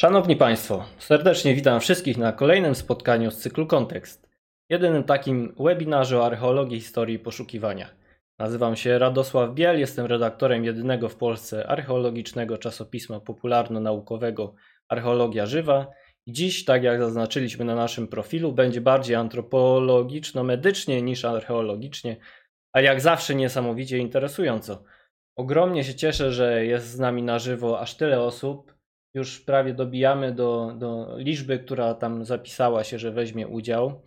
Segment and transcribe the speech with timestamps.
[0.00, 4.28] Szanowni Państwo, serdecznie witam wszystkich na kolejnym spotkaniu z cyklu Kontekst.
[4.70, 7.96] Jedynym takim webinarze o archeologii, historii i poszukiwaniach.
[8.38, 14.54] Nazywam się Radosław Biel, jestem redaktorem jedynego w Polsce archeologicznego czasopisma popularno-naukowego
[14.88, 15.86] Archeologia Żywa.
[16.26, 22.16] Dziś, tak jak zaznaczyliśmy na naszym profilu, będzie bardziej antropologiczno-medycznie niż archeologicznie,
[22.72, 24.82] a jak zawsze niesamowicie interesująco.
[25.36, 28.75] Ogromnie się cieszę, że jest z nami na żywo aż tyle osób
[29.16, 34.02] już prawie dobijamy do, do liczby, która tam zapisała się, że weźmie udział.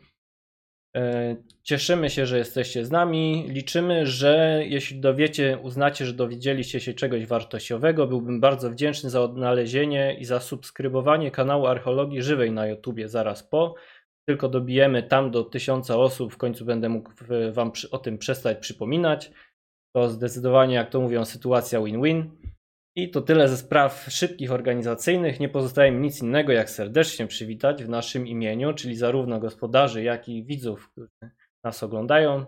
[0.95, 3.45] E, cieszymy się, że jesteście z nami.
[3.47, 10.17] Liczymy, że jeśli dowiecie, uznacie, że dowiedzieliście się czegoś wartościowego, byłbym bardzo wdzięczny za odnalezienie
[10.19, 13.75] i za subskrybowanie kanału Archeologii Żywej na YouTubie zaraz po.
[14.27, 17.11] Tylko dobijemy tam do tysiąca osób, w końcu będę mógł
[17.51, 19.31] Wam o tym przestać przypominać.
[19.95, 22.29] To zdecydowanie, jak to mówią, sytuacja win-win.
[22.95, 25.39] I to tyle ze spraw szybkich organizacyjnych.
[25.39, 30.29] Nie pozostaje mi nic innego, jak serdecznie przywitać w naszym imieniu, czyli zarówno gospodarzy, jak
[30.29, 31.09] i widzów, którzy
[31.63, 32.45] nas oglądają,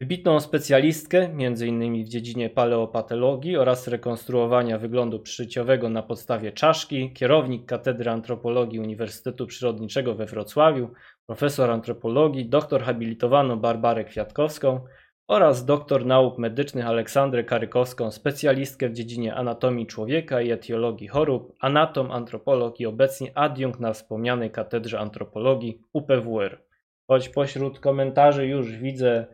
[0.00, 2.04] wybitną specjalistkę, m.in.
[2.04, 10.14] w dziedzinie paleopatologii oraz rekonstruowania wyglądu przyczyciowego na podstawie czaszki, kierownik Katedry Antropologii Uniwersytetu Przyrodniczego
[10.14, 10.90] we Wrocławiu,
[11.26, 14.80] profesor antropologii, doktor habilitowaną Barbarę Kwiatkowską,
[15.28, 22.10] oraz doktor nauk medycznych Aleksandrę Karykowską, specjalistkę w dziedzinie anatomii człowieka i etiologii chorób, anatom,
[22.10, 26.64] antropolog i obecnie adiunkt na wspomnianej katedrze antropologii UPWR.
[27.08, 29.26] Choć pośród komentarzy już widzę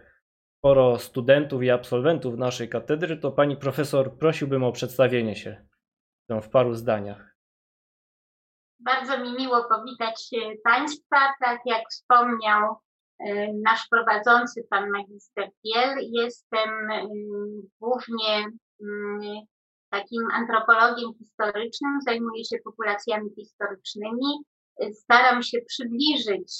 [0.58, 5.66] sporo studentów i absolwentów naszej katedry, to pani profesor prosiłbym o przedstawienie się
[6.28, 7.36] w paru zdaniach.
[8.80, 10.30] Bardzo mi miło powitać
[10.64, 11.16] Państwa.
[11.40, 12.76] Tak jak wspomniał
[13.64, 15.96] nasz prowadzący, pan magister Piel.
[16.12, 16.70] Jestem
[17.80, 18.46] głównie
[19.90, 24.30] takim antropologiem historycznym, zajmuję się populacjami historycznymi.
[24.92, 26.52] Staram się przybliżyć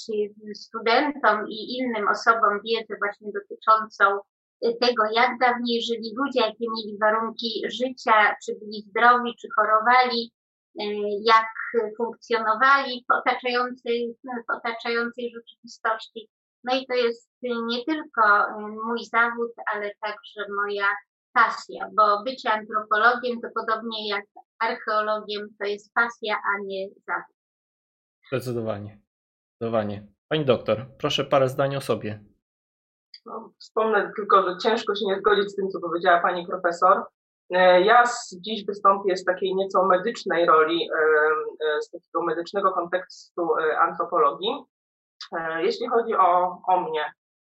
[0.55, 4.19] studentom i innym osobom wiedzę właśnie dotyczącą
[4.61, 10.31] tego, jak dawniej żyli ludzie, jakie mieli warunki życia, czy byli zdrowi, czy chorowali,
[10.79, 10.83] e,
[11.25, 11.51] jak
[11.97, 16.29] funkcjonowali w otaczającej, w otaczającej rzeczywistości.
[16.65, 20.87] No i to jest nie tylko y, mój zawód, ale także moja
[21.33, 24.25] pasja, bo bycie antropologiem to podobnie jak
[24.59, 27.35] archeologiem to jest pasja, a nie zawód.
[28.27, 28.99] Zdecydowanie.
[29.55, 30.07] Zdecydowanie.
[30.29, 32.23] Pani doktor, proszę parę zdań o sobie.
[33.25, 37.03] No, wspomnę tylko, że ciężko się nie zgodzić z tym, co powiedziała pani profesor.
[37.49, 38.03] E, ja
[38.39, 40.97] dziś wystąpię z takiej nieco medycznej roli, e,
[41.67, 43.49] e, z takiego medycznego kontekstu
[43.79, 44.49] antropologii.
[45.31, 47.13] E, jeśli chodzi o, o mnie,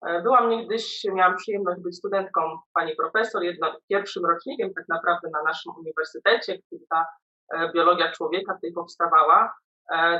[0.06, 2.41] e, byłam niegdyś, miałam przyjemność być studentką
[2.73, 7.06] pani profesor, jedno, pierwszym rocznikiem tak naprawdę na naszym uniwersytecie, kiedy ta
[7.53, 9.53] e, biologia człowieka tutaj powstawała.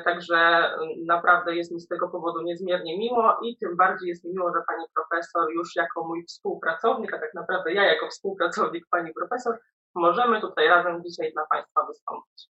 [0.06, 0.72] Także
[1.06, 4.62] naprawdę jest mi z tego powodu niezmiernie miło i tym bardziej jest mi miło, że
[4.68, 9.60] pani profesor już jako mój współpracownik, a tak naprawdę ja jako współpracownik pani profesor,
[9.96, 12.48] możemy tutaj razem dzisiaj dla Państwa wystąpić.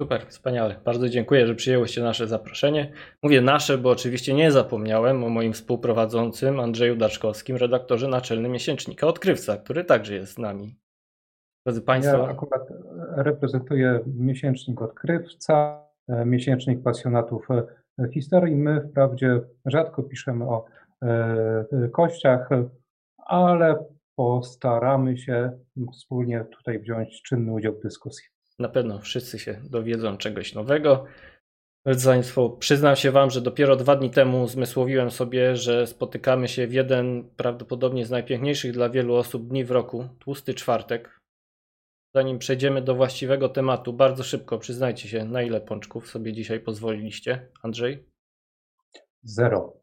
[0.00, 0.76] Super, wspaniale.
[0.84, 2.92] Bardzo dziękuję, że przyjęłyście nasze zaproszenie.
[3.22, 9.56] Mówię nasze, bo oczywiście nie zapomniałem o moim współprowadzącym Andrzeju Daczkowskim, redaktorze naczelnym miesięcznika Odkrywca,
[9.56, 10.76] który także jest z nami.
[11.66, 12.18] Drodzy Państwo.
[12.18, 12.62] Ja akurat
[13.16, 18.56] reprezentuję miesięcznik Odkrywca, e, miesięcznik pasjonatów e, historii.
[18.56, 20.64] My wprawdzie rzadko piszemy o
[21.02, 22.48] e, kościach,
[23.26, 23.84] ale
[24.16, 25.50] postaramy się
[25.92, 28.39] wspólnie tutaj wziąć czynny udział w dyskusji.
[28.60, 31.06] Na pewno wszyscy się dowiedzą czegoś nowego.
[31.86, 36.66] Drodzy Państwo, przyznam się Wam, że dopiero dwa dni temu zmysłowiłem sobie, że spotykamy się
[36.66, 41.20] w jeden prawdopodobnie z najpiękniejszych dla wielu osób dni w roku, tłusty czwartek.
[42.14, 47.48] Zanim przejdziemy do właściwego tematu, bardzo szybko przyznajcie się, na ile pączków sobie dzisiaj pozwoliliście,
[47.62, 48.06] Andrzej?
[49.22, 49.76] Zero.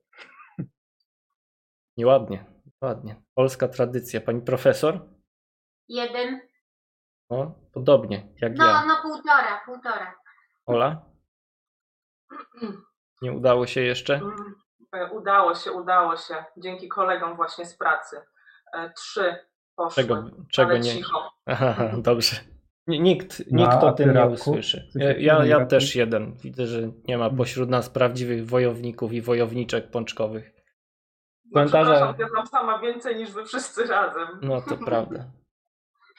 [1.97, 2.45] Nieładnie,
[2.81, 3.15] ładnie.
[3.33, 4.21] Polska tradycja.
[4.21, 5.09] Pani profesor?
[5.89, 6.46] Jeden.
[7.29, 8.85] No, podobnie jak no, ja.
[8.85, 10.15] No, półtora, półtora.
[10.65, 11.01] Ola?
[13.21, 14.21] Nie udało się jeszcze?
[14.91, 16.35] E, udało się, udało się.
[16.57, 18.21] Dzięki kolegom właśnie z pracy.
[18.73, 19.35] E, trzy
[19.75, 20.91] poszły, czego, czego ale nie...
[20.91, 21.31] cicho.
[21.45, 22.35] Aha, dobrze.
[22.87, 24.89] Nikt, nikt o tym nie usłyszy.
[25.17, 26.37] Ja, ja też jeden.
[26.37, 27.37] Widzę, że nie ma hmm.
[27.37, 30.51] pośród nas prawdziwych wojowników i wojowniczek pączkowych.
[31.53, 32.13] Komentarze...
[32.19, 34.27] Ja mam sama więcej niż wy wszyscy razem.
[34.41, 35.25] No to prawda.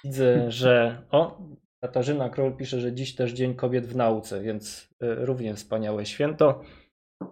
[0.04, 1.02] Widzę, że.
[1.10, 1.42] O,
[1.84, 6.60] Katarzyna Król pisze, że dziś też Dzień Kobiet w Nauce, więc y, równie wspaniałe święto.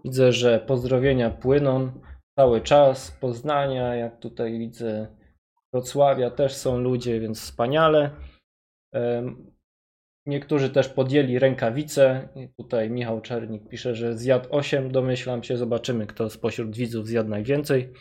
[0.05, 1.91] Widzę, że pozdrowienia płyną
[2.39, 3.11] cały czas.
[3.11, 5.17] Poznania, jak tutaj widzę,
[5.77, 8.11] Wrocławia też są ludzie, więc wspaniale.
[10.27, 12.29] Niektórzy też podjęli rękawice.
[12.57, 14.93] Tutaj Michał Czernik pisze, że zjadł 8.
[14.93, 17.93] Domyślam się, zobaczymy, kto spośród widzów zjadł najwięcej.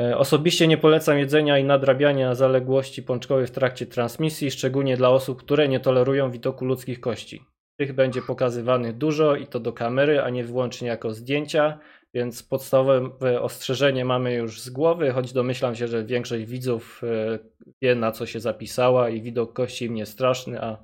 [0.00, 5.38] E, osobiście nie polecam jedzenia i nadrabiania zaległości pączkowych w trakcie transmisji, szczególnie dla osób,
[5.38, 7.44] które nie tolerują widoku ludzkich kości.
[7.80, 11.78] Tych będzie pokazywanych dużo i to do kamery, a nie wyłącznie jako zdjęcia,
[12.14, 17.38] więc podstawowe ostrzeżenie mamy już z głowy, choć domyślam się, że większość widzów e,
[17.82, 20.82] wie na co się zapisała i widok kości im nie straszny, a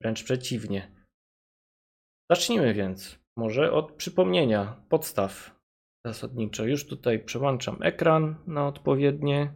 [0.00, 0.92] wręcz przeciwnie.
[2.30, 5.61] Zacznijmy więc może od przypomnienia podstaw
[6.06, 6.64] zasadniczo.
[6.64, 9.52] Już tutaj przełączam ekran na odpowiednie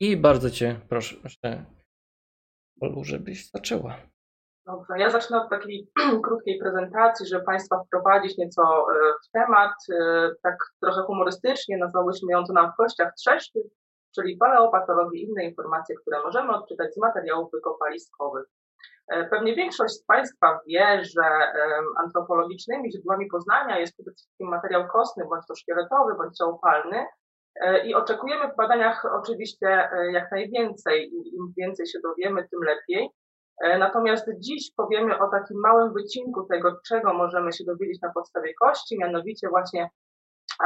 [0.00, 1.16] i bardzo Cię proszę,
[2.80, 3.96] Olu, żebyś zaczęła.
[4.66, 5.90] Dobrze, ja zacznę od takiej
[6.24, 9.72] krótkiej prezentacji, żeby Państwa wprowadzić nieco e, w temat.
[9.92, 13.60] E, tak trochę humorystycznie nazwałyśmy ją to nam w kościach trzeszczy,
[14.14, 18.44] czyli paleopatologii i inne informacje, które możemy odczytać z materiałów wykopaliskowych.
[19.08, 21.22] E, pewnie większość z Państwa wie, że
[22.04, 27.06] antropologicznymi źródłami poznania jest przede wszystkim materiał kostny, bądź to szkieletowy, bądź ciało palny.
[27.84, 31.10] I oczekujemy w badaniach oczywiście jak najwięcej.
[31.12, 33.10] Im więcej się dowiemy, tym lepiej.
[33.60, 38.54] E, natomiast dziś powiemy o takim małym wycinku tego, czego możemy się dowiedzieć na podstawie
[38.54, 39.90] kości, mianowicie właśnie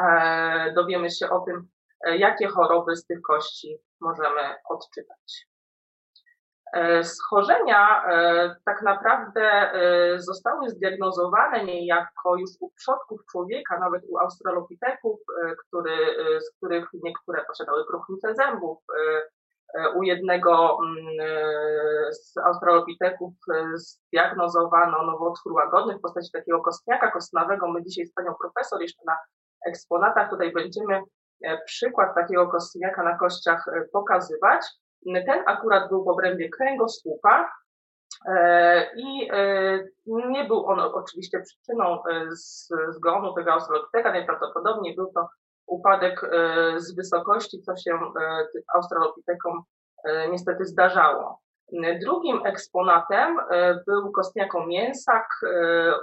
[0.02, 1.68] e, dowiemy się o tym,
[2.06, 5.46] e, jakie choroby z tych kości możemy odczytać.
[7.02, 8.02] Schorzenia
[8.64, 9.70] tak naprawdę
[10.16, 15.20] zostały zdiagnozowane niejako już u przodków człowieka, nawet u australopiteków,
[15.66, 15.96] który,
[16.40, 18.78] z których niektóre posiadały próchnicę zębów,
[19.74, 27.10] E, u jednego mm, e, z australopiteków e, zdiagnozowano nowotwór łagodny w postaci takiego kostniaka
[27.10, 27.68] kostnawego.
[27.68, 29.16] My dzisiaj z panią profesor jeszcze na
[29.66, 31.02] eksponatach tutaj będziemy
[31.66, 34.66] przykład takiego kostniaka na kościach pokazywać.
[35.04, 37.52] Ten akurat był w obrębie kręgosłupa
[38.96, 39.30] i
[40.06, 42.02] nie był on oczywiście przyczyną
[42.88, 45.28] zgonu tego australopiteka, najprawdopodobniej był to
[45.68, 49.62] upadek e, z wysokości, co się e, australopitekom
[50.04, 51.40] e, niestety zdarzało.
[52.00, 53.38] Drugim eksponatem
[53.86, 55.28] był kostniako mięsak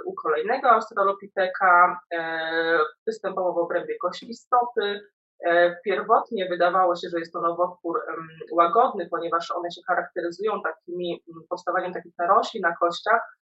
[0.04, 2.00] u kolejnego australopiteka.
[3.06, 5.00] Występował w obrębie kości stopy.
[5.84, 8.02] Pierwotnie wydawało się, że jest to nowotwór
[8.52, 13.38] łagodny, ponieważ one się charakteryzują takimi powstawaniem takich narośli na kościach,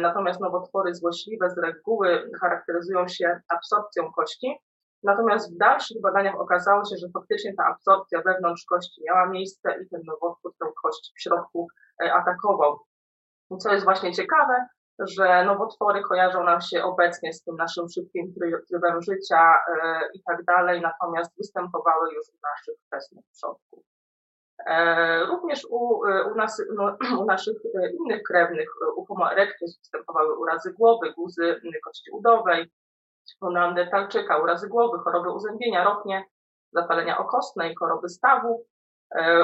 [0.00, 4.56] natomiast nowotwory złośliwe z reguły charakteryzują się absorpcją kości.
[5.02, 9.88] Natomiast w dalszych badaniach okazało się, że faktycznie ta absorpcja wewnątrz kości miała miejsce i
[9.88, 11.68] ten nowotwór tę kość w środku
[12.02, 12.78] e, atakował.
[13.58, 14.66] Co jest właśnie ciekawe,
[14.98, 18.34] że nowotwory kojarzą nam się obecnie z tym naszym szybkim
[18.68, 23.84] trybem życia e, i tak dalej, natomiast występowały już u naszych wczesnych przodków.
[24.66, 26.00] E, również u,
[26.32, 27.56] u, nas, no, u naszych
[28.00, 32.72] innych krewnych, u Homo erectus występowały urazy głowy, guzy kości udowej,
[33.40, 36.24] u neandertalczyka urazy głowy, choroby uzębienia, ropnie,
[36.72, 38.73] zapalenia okostnej, choroby stawu, e,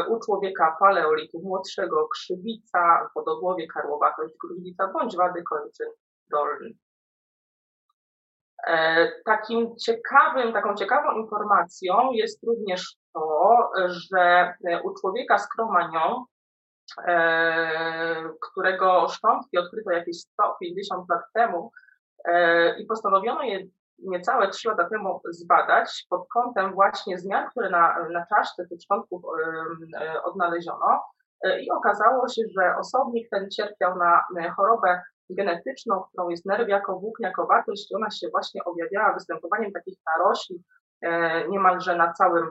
[0.09, 5.87] u człowieka paleolitu młodszego krzywica, podogłowie, karłowatość gruźlica bądź wady kończyn
[6.31, 6.77] dolnych.
[8.67, 14.55] E, takim ciekawym, taką ciekawą informacją jest również to, że
[14.85, 16.25] u człowieka z kromanią,
[17.07, 21.71] e, którego szczątki odkryto jakieś 150 lat temu,
[22.25, 23.67] E, i postanowiono je
[24.03, 29.23] niecałe trzy lata temu zbadać pod kątem właśnie zmian, które na, na czaszce tych szczątków
[30.01, 31.03] e, odnaleziono.
[31.45, 34.25] E, I okazało się, że osobnik ten cierpiał na
[34.57, 37.95] chorobę genetyczną, którą jest nerwiako-włókniakowatość.
[37.97, 40.65] Ona się właśnie objawiała występowaniem takich narośli
[41.49, 42.51] niemalże na całym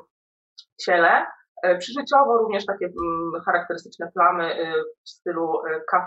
[0.81, 1.25] ciele.
[1.79, 4.73] Przyżyciowo również takie mm, charakterystyczne plamy
[5.05, 5.61] w stylu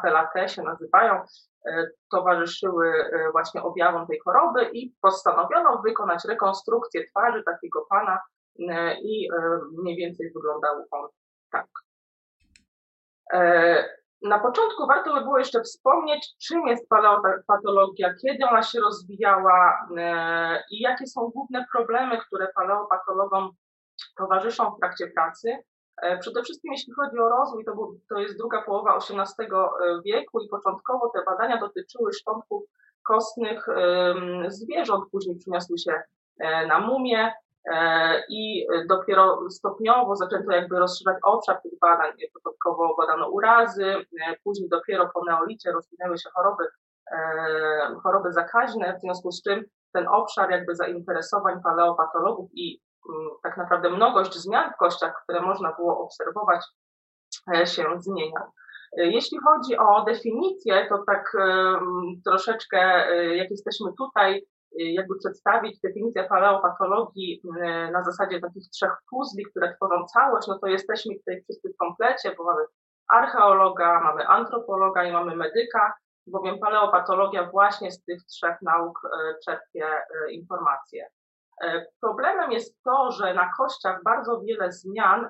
[0.04, 1.22] latte się nazywają.
[1.66, 8.20] E, towarzyszyły e, właśnie objawom tej choroby i postanowiono wykonać rekonstrukcję twarzy takiego pana
[8.68, 9.28] e, i
[9.72, 11.08] mniej więcej wyglądał on
[11.50, 11.66] tak.
[14.22, 19.86] Na początku warto by było jeszcze wspomnieć, czym jest paleopatologia, kiedy ona się rozwijała
[20.70, 23.50] i jakie są główne problemy, które paleopatologom
[24.16, 25.58] towarzyszą w trakcie pracy.
[26.02, 30.00] E, przede wszystkim jeśli chodzi o rozwój, to, był, to jest druga połowa XVIII e,
[30.04, 32.62] wieku i początkowo te badania dotyczyły szczątków
[33.06, 33.66] kostnych
[34.48, 36.02] zwierząt, później przyniosły się
[36.38, 37.32] e, na mumie
[38.28, 42.12] i dopiero stopniowo zaczęto jakby rozszerzać obszar tych badań.
[42.34, 43.94] Początkowo badano urazy,
[44.44, 46.64] później dopiero po neolicie rozwinęły się choroby,
[48.02, 52.80] choroby zakaźne, w związku z czym ten obszar jakby zainteresowań paleopatologów i
[53.42, 56.64] tak naprawdę mnogość zmian w kościach, które można było obserwować,
[57.54, 58.50] e, się zmienia.
[58.96, 61.32] Jeśli chodzi o definicję, to tak
[62.24, 62.78] troszeczkę,
[63.36, 67.42] jak jesteśmy tutaj, jakby przedstawić definicję paleopatologii
[67.92, 72.34] na zasadzie takich trzech puzli, które tworzą całość, no to jesteśmy tutaj wszyscy w komplecie,
[72.38, 72.62] bo mamy
[73.08, 75.94] archeologa, mamy antropologa i mamy medyka,
[76.26, 79.00] bowiem paleopatologia właśnie z tych trzech nauk
[79.44, 79.86] czerpie
[80.30, 81.06] informacje.
[81.64, 85.28] E, problemem jest to, że na kościach bardzo wiele zmian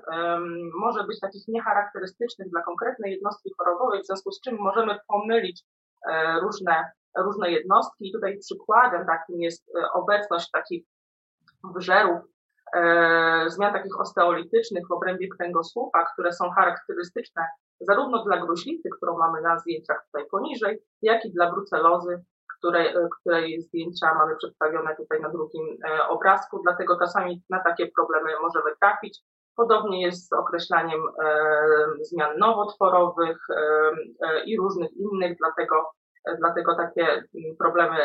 [0.81, 5.63] może być takich niecharakterystycznych dla konkretnej jednostki chorobowej, w związku z czym możemy pomylić
[6.11, 8.09] e, różne, różne jednostki.
[8.09, 10.85] I tutaj przykładem takim jest e, obecność takich
[11.77, 12.19] wżerów,
[13.47, 17.43] zmian takich osteolitycznych w obrębie kręgosłupa, które są charakterystyczne
[17.81, 22.25] zarówno dla gruźlicy, którą mamy na zdjęciach tutaj poniżej, jak i dla brucelozy,
[22.63, 27.87] której, e, której zdjęcia mamy przedstawione tutaj na drugim e, obrazku, dlatego czasami na takie
[27.97, 29.19] problemy możemy trafić.
[29.57, 31.37] Podobnie jest z określaniem e,
[32.01, 33.39] zmian nowotworowych
[34.47, 35.91] i różnych innych, dlatego,
[36.39, 37.25] dlatego takie
[37.59, 37.97] problemy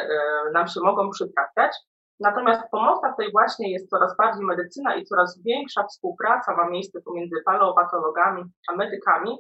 [0.53, 1.71] nam się mogą przytrafiać.
[2.19, 7.35] Natomiast pomocna tutaj właśnie jest coraz bardziej medycyna i coraz większa współpraca ma miejsce pomiędzy
[7.45, 9.37] paleopatologami a medykami,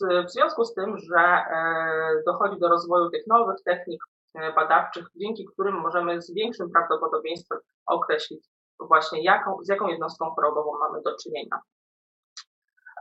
[0.00, 4.04] w związku z tym, że e, dochodzi do rozwoju tych nowych technik
[4.34, 8.46] e, badawczych, dzięki którym możemy z większym prawdopodobieństwem określić
[8.80, 11.60] właśnie jaką, z jaką jednostką chorobową mamy do czynienia.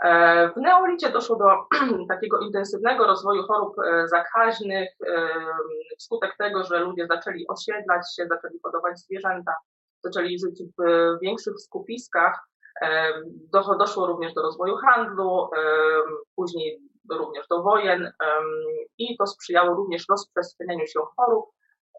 [0.03, 1.49] E, w neolicie doszło do
[2.13, 4.89] takiego intensywnego rozwoju chorób zakaźnych
[5.99, 9.53] wskutek tego, że ludzie zaczęli osiedlać się, zaczęli hodować zwierzęta,
[10.03, 10.83] zaczęli żyć w
[11.21, 12.47] większych skupiskach
[13.77, 15.49] Doszło również do rozwoju handlu,
[16.35, 18.11] później również do wojen
[18.97, 21.45] i to sprzyjało również rozprzestrzenianiu się chorób.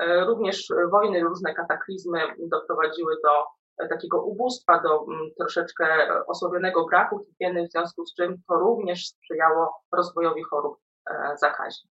[0.01, 3.45] E, również wojny, różne kataklizmy doprowadziły do
[3.89, 5.07] takiego ubóstwa, do
[5.39, 10.79] troszeczkę osłabionego braku higieny, w związku z czym to również sprzyjało rozwojowi chorób
[11.11, 11.93] e, zakaźnych.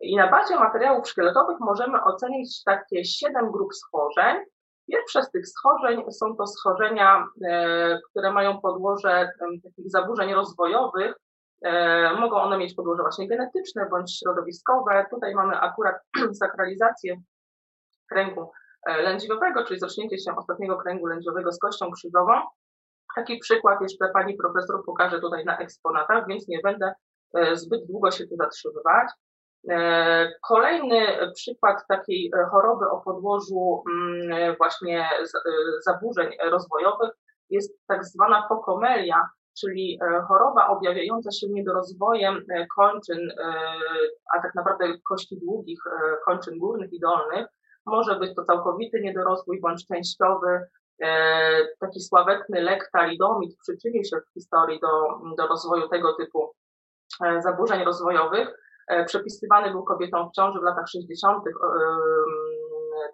[0.00, 4.36] I na bazie materiałów szkieletowych możemy ocenić takie siedem grup schorzeń,
[4.90, 9.30] Pierwsze z tych schorzeń są to schorzenia, e, które mają podłoże
[9.64, 11.14] takich zaburzeń rozwojowych.
[11.62, 15.06] E, mogą one mieć podłoże właśnie genetyczne bądź środowiskowe.
[15.10, 15.96] Tutaj mamy akurat
[16.40, 17.16] sakralizację
[18.10, 18.50] kręgu
[18.86, 22.32] e, lędźwiowego, czyli zacznięcie się ostatniego kręgu lędźwiowego z kością krzyżową.
[23.16, 26.92] Taki przykład jeszcze pani profesor pokaże tutaj na eksponatach, więc nie będę
[27.52, 29.08] zbyt długo się tu zatrzymywać.
[29.70, 31.00] E, kolejny
[31.34, 35.24] przykład takiej e, choroby o podłożu mm, właśnie e,
[35.86, 37.10] zaburzeń rozwojowych
[37.50, 39.28] jest tak zwana pokomelia,
[39.60, 39.98] czyli
[40.28, 42.44] choroba objawiająca się niedorozwojem
[42.76, 43.32] kończyn,
[44.34, 45.80] a tak naprawdę kości długich,
[46.26, 47.46] kończyn górnych i dolnych.
[47.86, 50.66] Może być to całkowity niedorozwój bądź częściowy.
[51.78, 56.54] Taki sławetny lek talidomid przyczynił się w historii do, do rozwoju tego typu
[57.40, 58.48] zaburzeń rozwojowych.
[58.88, 61.44] E, przepisywany był kobietom w ciąży w latach 60.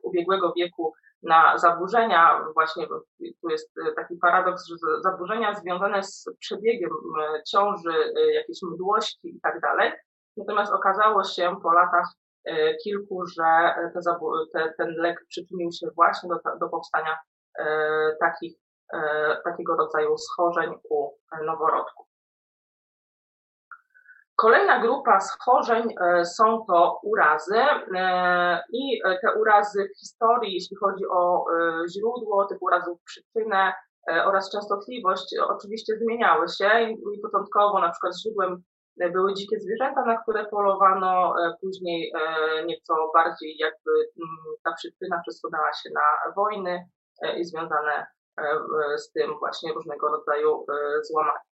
[0.02, 2.86] ubiegłego wieku na zaburzenia, właśnie
[3.42, 6.90] tu jest e, taki paradoks, że zaburzenia związane z przebiegiem
[7.48, 9.92] ciąży, e, jakieś mdłości i tak dalej.
[10.36, 12.06] Natomiast okazało się po latach
[12.84, 14.00] kilku, że te,
[14.52, 17.18] te, ten lek przyczynił się właśnie do, do powstania
[18.20, 18.56] takich,
[19.44, 21.10] takiego rodzaju schorzeń u
[21.46, 22.06] noworodków.
[24.36, 31.04] Kolejna grupa schorzeń e, są to urazy e, i te urazy w historii, jeśli chodzi
[31.10, 33.72] o e, źródło tych urazów, przyczynę
[34.24, 36.68] oraz częstotliwość, oczywiście zmieniały się
[37.14, 38.62] i początkowo na przykład źródłem
[39.12, 42.12] były dzikie zwierzęta, na które polowano, później
[42.66, 46.86] nieco bardziej jakby mm, ta przyczyna przesunęła się na wojny
[47.36, 48.06] i związane
[48.96, 50.66] z tym właśnie różnego rodzaju
[51.02, 51.53] złamania.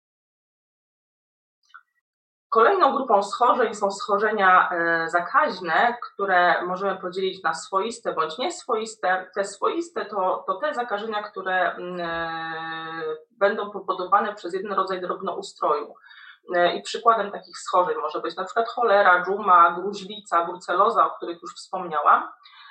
[2.49, 9.29] Kolejną grupą schorzeń są schorzenia e, zakaźne, które możemy podzielić na swoiste bądź nieswoiste.
[9.35, 15.93] Te swoiste to, to te zakażenia, które mm, e, będą powodowane przez jeden rodzaj drobnoustroju.
[16.55, 21.41] E, I przykładem takich schorzeń może być na przykład cholera, dżuma, gruźlica, bruceloza, o których
[21.41, 22.29] już wspomniałam.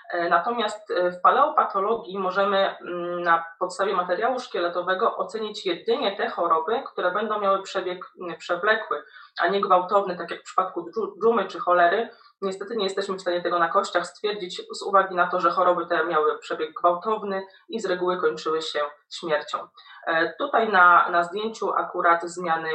[0.08, 6.82] E, natomiast e, w paleopatologii możemy mm, na podstawie materiału szkieletowego ocenić jedynie te choroby,
[6.92, 9.02] które będą miały przebieg mm, przewlekły,
[9.40, 10.90] a nie gwałtowny, tak jak w przypadku
[11.22, 12.08] dżumy czy cholery.
[12.42, 15.86] Niestety nie jesteśmy w stanie tego na kościach stwierdzić z uwagi na to, że choroby
[15.86, 18.80] te miały przebieg gwałtowny i z reguły kończyły się
[19.14, 19.58] śmiercią.
[20.06, 22.70] E, tutaj na, na zdjęciu akurat zmiany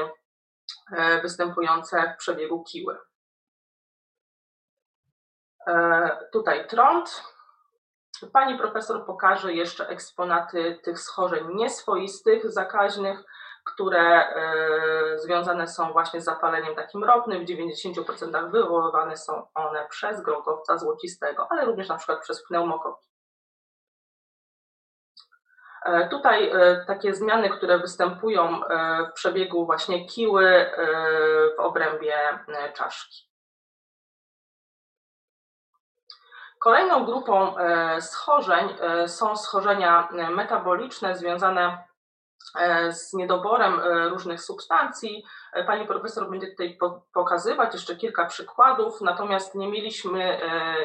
[1.22, 2.98] występujące w przebiegu kiły.
[5.68, 7.24] E, tutaj trąd.
[8.34, 13.24] Pani profesor pokaże jeszcze eksponaty tych schorzeń nieswoistych, zakaźnych.
[13.74, 14.26] które
[15.18, 17.46] związane są właśnie z zapaleniem takim ropnym.
[17.46, 23.14] W 90% wywoływane są one przez grąkowca złocistego, ale również na przykład przez pneumokoki.
[25.86, 30.72] E, tutaj e, takie zmiany, które występują e, w przebiegu właśnie kiły
[31.58, 32.16] w obrębie
[32.74, 33.33] czaszki.
[36.64, 37.56] Kolejną grupą
[38.00, 38.70] schorzeń
[39.08, 41.78] są schorzenia metaboliczne związane
[42.90, 45.24] z niedoborem różnych substancji.
[45.68, 46.78] Pani profesor będzie tutaj
[47.14, 50.40] pokazywać jeszcze kilka przykładów, natomiast nie mieliśmy,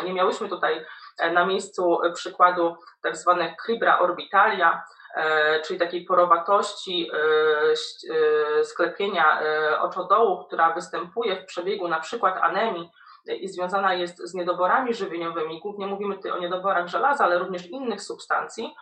[0.04, 0.85] nie miałyśmy tutaj
[1.32, 7.16] na miejscu przykładu tak zwane cribra orbitalia, e, czyli takiej porowatości e,
[8.61, 9.40] e, sklepienia
[9.80, 12.90] oczodołu, która występuje w przebiegu na przykład anemii
[13.37, 15.61] i związana jest z niedoborami żywieniowymi.
[15.61, 18.75] Głównie mówimy tutaj o niedoborach żelaza, ale również innych substancji.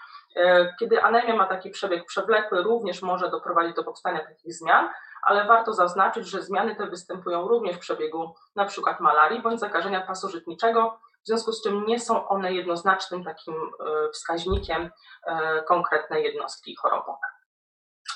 [0.78, 4.88] Kiedy anemia ma taki przebieg przewlekły, również może doprowadzić do powstania takich zmian,
[5.22, 8.34] ale warto zaznaczyć, że zmiany te występują również w przebiegu
[8.66, 13.54] przykład malarii bądź zakażenia pasu żytniczego, w związku z czym nie są one jednoznacznym takim
[13.54, 14.90] e, wskaźnikiem
[15.26, 17.35] e, konkretnej jednostki chorobowej.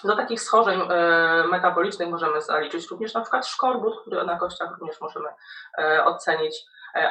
[0.05, 5.01] Do takich schorzeń e, metabolicznych możemy zaliczyć również na przykład szkorbut, który na kościach również
[5.01, 5.29] możemy
[6.05, 6.65] ocenić,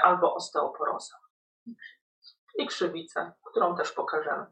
[0.03, 1.13] albo osteoporozę
[2.55, 4.45] i krzywicę, którą też pokażemy.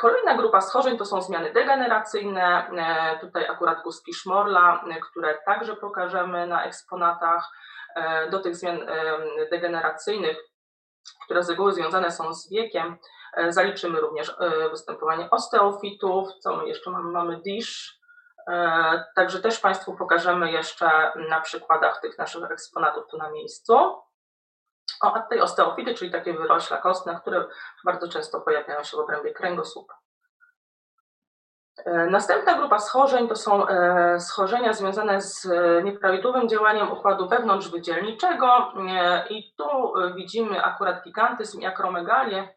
[0.00, 2.70] Kolejna grupa schorzeń to są zmiany degeneracyjne.
[3.20, 7.52] Tutaj akurat guzki szmorla, które także pokażemy na eksponatach.
[7.94, 9.18] E, do tych zmian e,
[9.50, 10.36] degeneracyjnych,
[11.24, 12.98] które z reguły związane są z wiekiem, e,
[13.48, 14.36] zaliczymy również
[14.70, 18.02] występowanie osteofitów, co my jeszcze mamy, mamy DISH,
[19.14, 23.74] Także też Państwu pokażemy jeszcze na przykładach tych naszych eksponatów tu na miejscu.
[25.02, 27.44] O, a tutaj osteofity, czyli takie wyrośla kostne, które
[27.84, 29.94] bardzo często pojawiają się w obrębie kręgosłupa.
[31.84, 38.72] E, następna grupa schorzeń to są e, schorzenia związane z e, nieprawidłowym działaniem układu wewnątrzwydzielniczego
[39.30, 42.54] i tu widzimy akurat gigantyzm i akromegalię,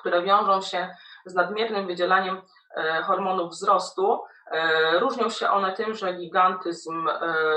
[0.00, 0.88] które wiążą się
[1.26, 2.42] z nadmiernym wydzielaniem
[3.04, 4.20] hormonów wzrostu.
[4.92, 7.08] Różnią się one tym, że gigantyzm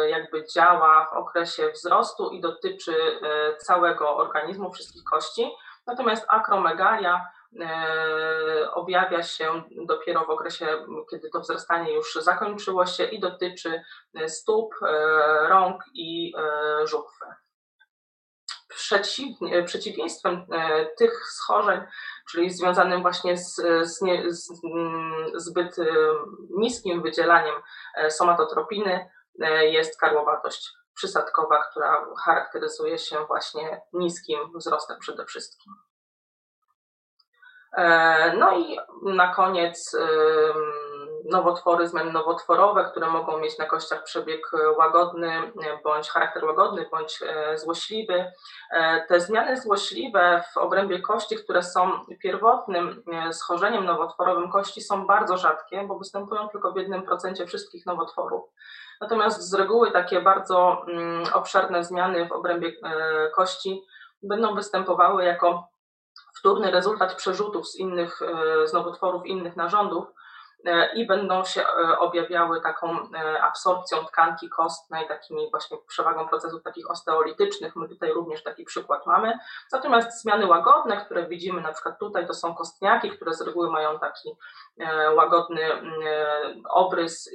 [0.09, 2.95] jakby działa w okresie wzrostu i dotyczy
[3.57, 5.51] całego organizmu, wszystkich kości,
[5.87, 7.25] natomiast akromegalia
[7.59, 10.67] E, objawia się dopiero w okresie,
[11.09, 13.83] kiedy to wzrastanie już zakończyło się i dotyczy
[14.27, 14.87] stóp, e,
[15.47, 17.25] rąk i e, żuchwy.
[18.75, 20.45] Przeciwnie, przeciwieństwem
[20.97, 21.81] tych schorzeń,
[22.31, 24.51] czyli związanym właśnie z, z, nie, z
[25.35, 25.75] zbyt
[26.49, 27.55] niskim wydzielaniem
[28.09, 29.09] somatotropiny,
[29.61, 35.73] jest karłowatość przysadkowa, która charakteryzuje się właśnie niskim wzrostem przede wszystkim.
[37.77, 39.95] E, no i na koniec
[41.25, 45.51] nowotwory, zmiany nowotworowe, które mogą mieć na kościach przebieg łagodny,
[45.83, 48.31] bądź charakter łagodny, bądź e, złośliwy.
[48.71, 55.37] E, te zmiany złośliwe w obrębie kości, które są pierwotnym schorzeniem nowotworowym kości, są bardzo
[55.37, 58.49] rzadkie, bo występują tylko w jednym procencie wszystkich nowotworów.
[59.01, 62.73] Natomiast z reguły takie bardzo mm, obszerne zmiany w obrębie
[63.35, 63.83] kości
[64.23, 65.71] będą występowały jako
[66.41, 70.11] wtórny rezultat przerzutów z innych, e, z nowotworów innych narządów e,
[70.95, 72.97] i będą się e, objawiały taką
[73.41, 77.75] absorpcją tkanki kostnej, takimi właśnie przewagą procesów takich osteolitycznych.
[77.75, 79.39] My tutaj również taki przykład mamy.
[79.71, 83.99] Natomiast zmiany łagodne, które widzimy na przykład tutaj, to są kostniaki, które z reguły mają
[83.99, 84.29] taki
[85.15, 85.61] łagodny
[86.69, 87.29] obrys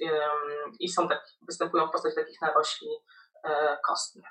[0.81, 2.89] i są tak, występują w postaci takich narośli
[3.87, 4.27] kostnych.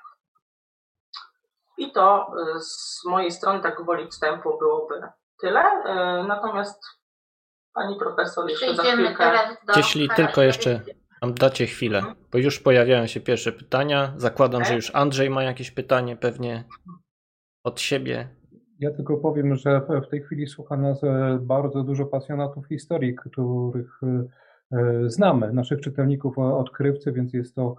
[1.78, 5.08] I to z mojej strony, tak woli wstępu, byłoby
[5.40, 5.64] tyle.
[6.28, 6.95] Natomiast
[7.76, 9.32] pani profesor jeszcze za chwilkę.
[9.76, 10.80] Jeśli tylko jeszcze
[11.22, 14.14] nam dacie chwilę, bo już pojawiają się pierwsze pytania.
[14.16, 16.64] Zakładam, że już Andrzej ma jakieś pytanie pewnie
[17.64, 18.28] od siebie.
[18.78, 24.00] Ja tylko powiem, że w tej chwili słucha nas e, bardzo dużo pasjonatów historii, których
[24.02, 24.24] e,
[24.78, 27.76] e, znamy, naszych czytelników odkrywcy, więc jest to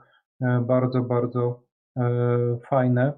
[0.62, 1.64] bardzo, bardzo
[2.70, 3.14] fajne.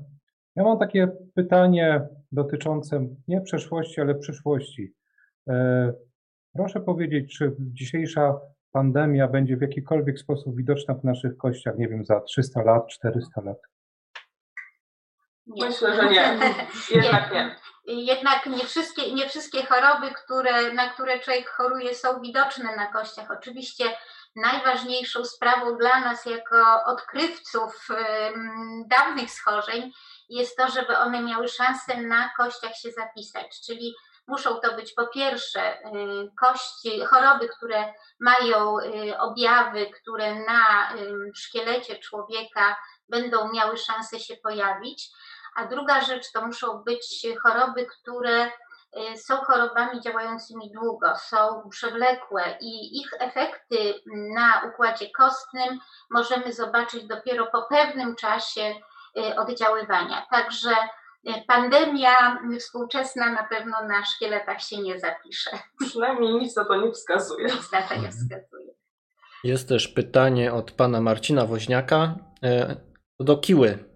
[0.55, 4.93] Ja mam takie pytanie dotyczące nie przeszłości, ale przyszłości.
[6.53, 8.39] Proszę powiedzieć, czy dzisiejsza
[8.71, 13.41] pandemia będzie w jakikolwiek sposób widoczna w naszych kościach, nie wiem, za 300 lat, 400
[13.41, 13.57] lat?
[15.47, 15.65] Nie.
[15.65, 16.39] Myślę, że nie.
[16.91, 17.55] Jednak nie.
[17.85, 23.31] Jednak nie wszystkie, nie wszystkie choroby, które, na które człowiek choruje, są widoczne na kościach.
[23.31, 23.83] Oczywiście
[24.35, 27.87] najważniejszą sprawą dla nas, jako odkrywców
[28.87, 29.91] dawnych schorzeń,
[30.29, 33.61] jest to, żeby one miały szansę na kościach się zapisać.
[33.65, 33.93] Czyli
[34.29, 35.77] Muszą to być po pierwsze
[36.39, 38.75] kości, choroby, które mają
[39.19, 40.93] objawy, które na
[41.35, 42.77] szkielecie człowieka
[43.09, 45.09] będą miały szansę się pojawić.
[45.55, 48.51] A druga rzecz to muszą być choroby, które
[49.15, 53.93] są chorobami działającymi długo, są przewlekłe i ich efekty
[54.35, 58.75] na układzie kostnym możemy zobaczyć dopiero po pewnym czasie
[59.37, 60.27] oddziaływania.
[60.31, 60.75] Także
[61.47, 65.49] pandemia współczesna na pewno na szkieletach się nie zapisze.
[65.79, 67.45] Przynajmniej nic na to nie wskazuje.
[67.45, 68.73] Nic na to nie wskazuje.
[69.43, 72.75] Jest też pytanie od pana Marcina Woźniaka e,
[73.19, 73.89] do Kiły.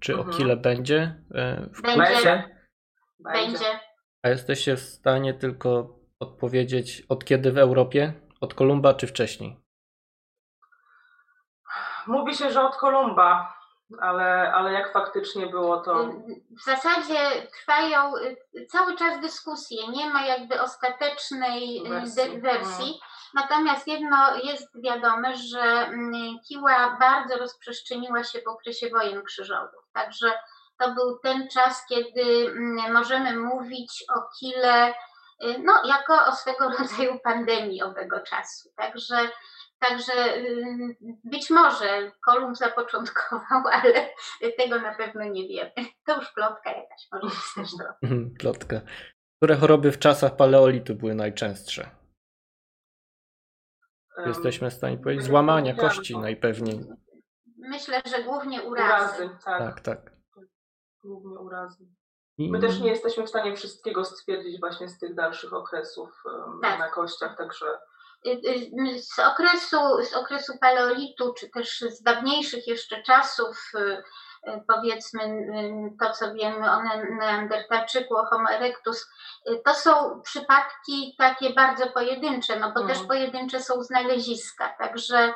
[0.00, 0.30] Czy mhm.
[0.30, 1.22] o Kile będzie?
[1.34, 2.56] E, w będzie.
[3.18, 3.80] Będzie.
[4.22, 8.12] A jesteście w stanie tylko odpowiedzieć od kiedy w Europie?
[8.40, 9.60] Od Kolumba czy wcześniej?
[12.06, 13.61] Mówi się, że od Kolumba
[14.00, 16.04] ale, ale jak faktycznie było to?
[16.50, 22.40] W zasadzie trwają y, cały czas dyskusje, nie ma jakby ostatecznej y, wersji.
[22.40, 23.00] wersji.
[23.34, 29.80] Natomiast jedno jest wiadome, że mm, Kiła bardzo rozprzestrzeniła się w okresie wojen krzyżowych.
[29.92, 30.32] Także
[30.78, 34.94] to był ten czas, kiedy mm, możemy mówić o Kile y,
[35.58, 38.68] no, jako o swego rodzaju pandemii owego czasu.
[38.76, 39.16] Także
[39.88, 40.12] Także
[41.24, 44.08] być może Kolumb zapoczątkował, ale
[44.58, 45.72] tego na pewno nie wiemy.
[46.04, 47.84] To już plotka jakaś może też to.
[48.06, 48.80] Mhm, plotka.
[49.36, 51.90] Które choroby w czasach paleolitu były najczęstsze?
[54.26, 56.86] Jesteśmy w stanie powiedzieć złamania kości najpewniej.
[57.58, 59.24] Myślę, że głównie urazy.
[59.24, 59.58] urazy tak.
[59.58, 60.12] tak, tak.
[61.04, 61.86] Głównie urazy.
[62.38, 66.22] My też nie jesteśmy w stanie wszystkiego stwierdzić właśnie z tych dalszych okresów
[66.62, 66.78] tak.
[66.78, 67.91] na kościach, także Y, y,
[69.00, 74.02] z okresu, z okresu paleolitu, czy też z dawniejszych jeszcze czasów, y,
[74.68, 75.20] powiedzmy
[76.00, 76.82] to, co wiemy o
[77.18, 79.10] Neandertalczyku, o Homo erectus,
[79.64, 82.88] to są przypadki takie bardzo pojedyncze, no bo mm.
[82.94, 85.34] też pojedyncze są znaleziska, także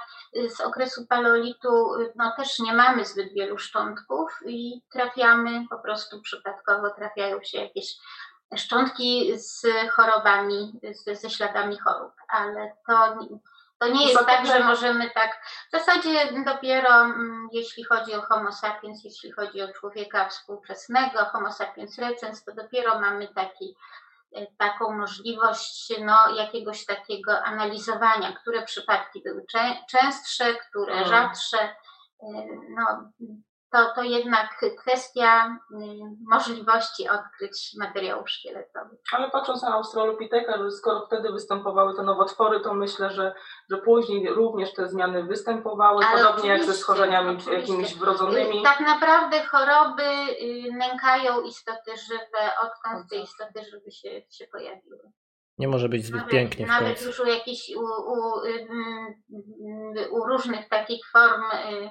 [0.48, 1.68] z okresu paleolitu
[2.16, 7.96] no, też nie mamy zbyt wielu szczątków i trafiamy, po prostu przypadkowo trafiają się jakieś
[8.56, 13.18] szczątki z chorobami, z, ze śladami chorób, ale to,
[13.78, 15.44] to nie jest tak, że możemy tak.
[15.68, 21.52] W zasadzie dopiero mm, jeśli chodzi o Homo sapiens, jeśli chodzi o człowieka współczesnego, Homo
[21.52, 23.76] sapiens recens, to dopiero mamy taki,
[24.36, 29.46] e, taką możliwość no, jakiegoś takiego analizowania, które przypadki były
[29.90, 31.08] częstsze, które mm.
[31.08, 31.58] rzadsze.
[31.58, 32.26] E,
[32.68, 33.12] no,
[33.72, 35.76] to, to jednak kwestia y,
[36.28, 38.98] możliwości odkryć materiałów szkieletowych.
[39.12, 43.34] Ale patrząc na Australopitheka, że skoro wtedy występowały te nowotwory, to myślę, że,
[43.70, 48.62] że później również te zmiany występowały, Ale podobnie jak ze schorzeniami jakimiś wrodzonymi.
[48.62, 55.12] Tak naprawdę choroby y, nękają istoty żywe, odkąd te istoty żywe się, się pojawiły.
[55.58, 56.66] Nie może być zbyt nawet, pięknie.
[56.66, 57.80] W nawet już u jakichś, u,
[58.12, 58.40] u,
[60.10, 61.90] u, różnych takich form y,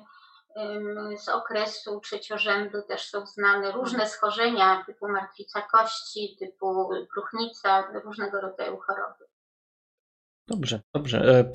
[1.17, 8.77] z okresu trzeciorzędu też są znane różne schorzenia typu martwica kości, typu próchnica, różnego rodzaju
[8.77, 9.25] choroby.
[10.47, 11.39] Dobrze, dobrze.
[11.39, 11.51] E,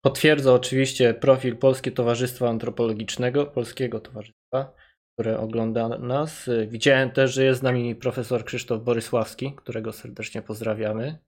[0.00, 4.72] potwierdza oczywiście profil Polskie Towarzystwo Antropologicznego, Polskiego Towarzystwa,
[5.14, 6.48] które ogląda nas.
[6.48, 11.18] E, widziałem też, że jest z nami profesor Krzysztof Borysławski, którego serdecznie pozdrawiamy.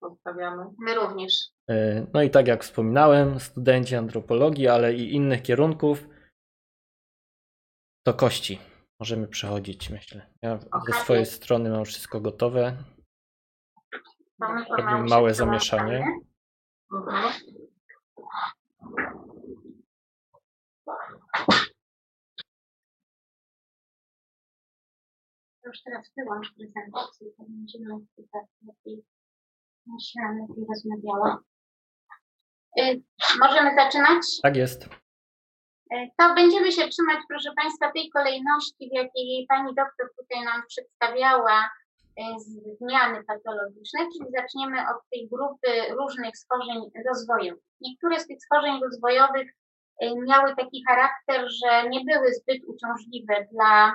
[0.00, 0.64] Pozdrawiamy.
[0.78, 1.53] My również.
[1.70, 6.08] E, no i tak jak wspominałem, studenci antropologii, ale i innych kierunków,
[8.06, 8.58] to kości.
[9.00, 10.30] Możemy przechodzić, myślę.
[10.42, 12.76] Ja ze swojej strony mam wszystko gotowe.
[14.78, 16.04] Robimy małe zamieszanie.
[16.92, 17.32] Mhm.
[25.64, 27.88] Już teraz wyłącz prezentację, to będziemy
[28.66, 29.04] lepiej
[29.86, 31.38] myślała, lepiej rozmawiała.
[32.78, 33.02] Y,
[33.40, 34.22] możemy zaczynać?
[34.42, 34.84] Tak jest.
[34.84, 40.62] Y, to będziemy się trzymać, proszę Państwa, tej kolejności, w jakiej Pani doktor tutaj nam
[40.68, 41.70] przedstawiała
[42.18, 42.22] y,
[42.80, 47.64] zmiany patologiczne, czyli zaczniemy od tej grupy różnych schorzeń rozwojowych.
[47.80, 49.48] Niektóre z tych schorzeń rozwojowych
[50.26, 53.94] miały taki charakter, że nie były zbyt uciążliwe dla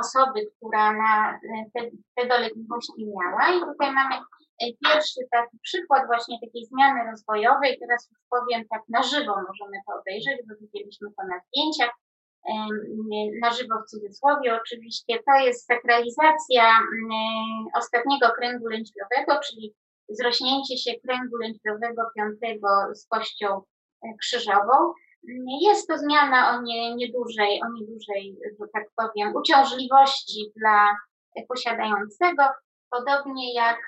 [0.00, 1.38] osoby, która na
[1.74, 1.80] te,
[2.16, 3.56] te dolegliwości miała.
[3.56, 4.14] I tutaj mamy
[4.60, 10.00] pierwszy taki przykład właśnie takiej zmiany rozwojowej, teraz już powiem tak na żywo możemy to
[10.00, 11.94] obejrzeć, bo widzieliśmy to na zdjęciach,
[13.42, 16.78] na żywo w cudzysłowie oczywiście, to jest sakralizacja
[17.74, 19.74] ostatniego kręgu lędźwiowego, czyli
[20.08, 24.92] zrośnięcie się kręgu lędźwiowego piątego z kością e, krzyżową.
[25.60, 30.96] Jest to zmiana o nie, niedużej, o niedużej, że tak powiem, uciążliwości dla
[31.48, 32.42] posiadającego
[32.94, 33.78] podobnie jak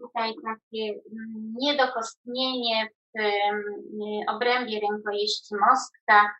[0.00, 6.30] tutaj takie mm, niedokostnienie w obrębie rękojeści mostka,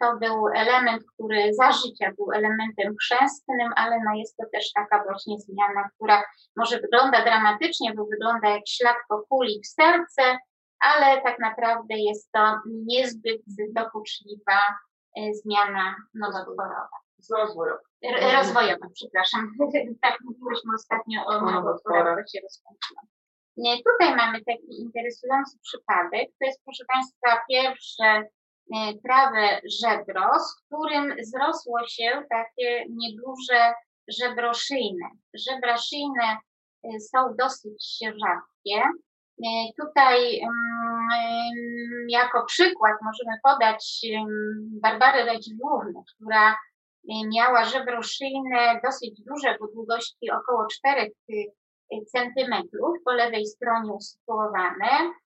[0.00, 5.04] to był element, który za życia był elementem chrzestnym, ale no jest to też taka
[5.04, 6.22] właśnie zmiana, która
[6.56, 10.38] może wygląda dramatycznie, bo wygląda jak ślad po kuli w serce,
[10.80, 13.42] ale tak naprawdę jest to niezbyt
[13.72, 14.60] dokuczliwa
[15.16, 17.07] e, zmiana nowotworowa.
[17.38, 17.78] Rozwojowa.
[18.36, 19.52] Rozwojowa, przepraszam.
[20.02, 23.00] tak mówiłyśmy ostatnio o to się rozkończyło.
[23.86, 26.28] Tutaj mamy taki interesujący przypadek.
[26.38, 28.24] To jest, proszę Państwa, pierwsze
[28.76, 33.74] E, prawe żebro, z którym zrosło się takie nieduże
[34.08, 35.06] żebro szyjne.
[35.34, 36.36] Żebra szyjne
[36.84, 38.82] e, są dosyć rzadkie.
[39.44, 39.48] E,
[39.80, 44.00] tutaj mm, jako przykład możemy podać
[44.82, 46.56] Barbarę Radziwiłłównę, która
[47.34, 51.12] miała żebro szyjne dosyć duże, bo długości około 4
[52.06, 54.90] centymetrów, po lewej stronie usytuowane.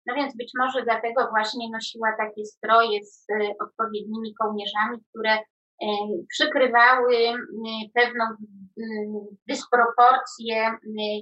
[0.05, 3.25] No więc być może dlatego właśnie nosiła takie stroje z
[3.63, 5.37] odpowiednimi kołnierzami, które
[6.29, 7.15] przykrywały
[7.93, 8.25] pewną
[9.47, 10.77] dysproporcję,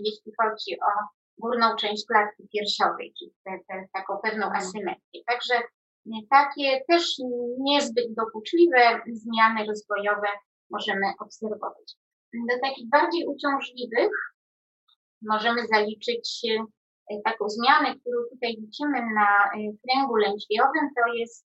[0.06, 0.92] jeśli chodzi o
[1.38, 4.64] górną część klatki piersiowej, czyli te, te, taką pewną mhm.
[4.64, 5.24] asymetrię.
[5.28, 5.54] Także
[6.30, 7.16] takie też
[7.60, 10.28] niezbyt dokuczliwe zmiany rozwojowe
[10.70, 11.96] możemy obserwować.
[12.34, 14.12] Do takich bardziej uciążliwych
[15.22, 16.42] możemy zaliczyć
[17.26, 21.48] taką zmianę, którą tutaj widzimy na y, kręgu lędźwiowym, to jest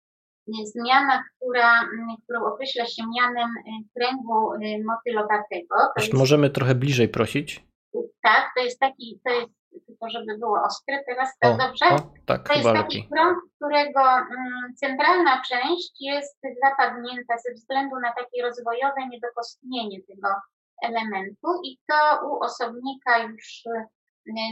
[0.48, 1.90] y, zmiana, która,
[2.24, 3.50] którą określa się mianem
[3.96, 4.52] kręgu
[4.86, 5.76] motylowatego.
[5.98, 7.67] Jest, możemy trochę bliżej prosić.
[8.22, 9.52] Tak, to jest taki, to jest
[9.88, 11.86] tylko żeby było ostre teraz, to o, dobrze?
[11.86, 13.10] O, tak, to jest taki lepiej.
[13.12, 20.30] krąg, którego mm, centralna część jest zapadnięta ze względu na takie rozwojowe niedokostnienie tego
[20.82, 23.64] elementu i to u osobnika już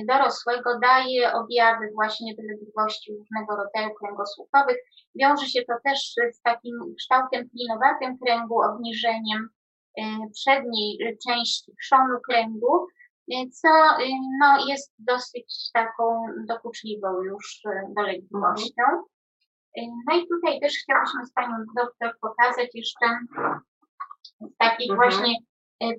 [0.07, 4.77] dorosłego daje objawy właśnie dolegliwości różnego rodzaju kręgosłupowych.
[5.15, 5.99] Wiąże się to też
[6.33, 9.49] z takim kształtem klinowatym kręgu, obniżeniem
[9.99, 10.03] y,
[10.33, 12.94] przedniej części trzonu kręgu, y,
[13.29, 13.69] co
[14.03, 14.07] y,
[14.39, 17.61] no, jest dosyć taką dokuczliwą już
[17.95, 18.83] dolegliwością.
[19.77, 23.05] No i tutaj też chciałyśmy z Panią doktor pokazać jeszcze
[24.23, 25.11] z takich mhm.
[25.11, 25.35] właśnie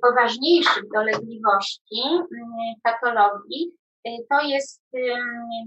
[0.02, 2.02] poważniejszych dolegliwości,
[2.82, 3.72] patologii,
[4.30, 4.82] to jest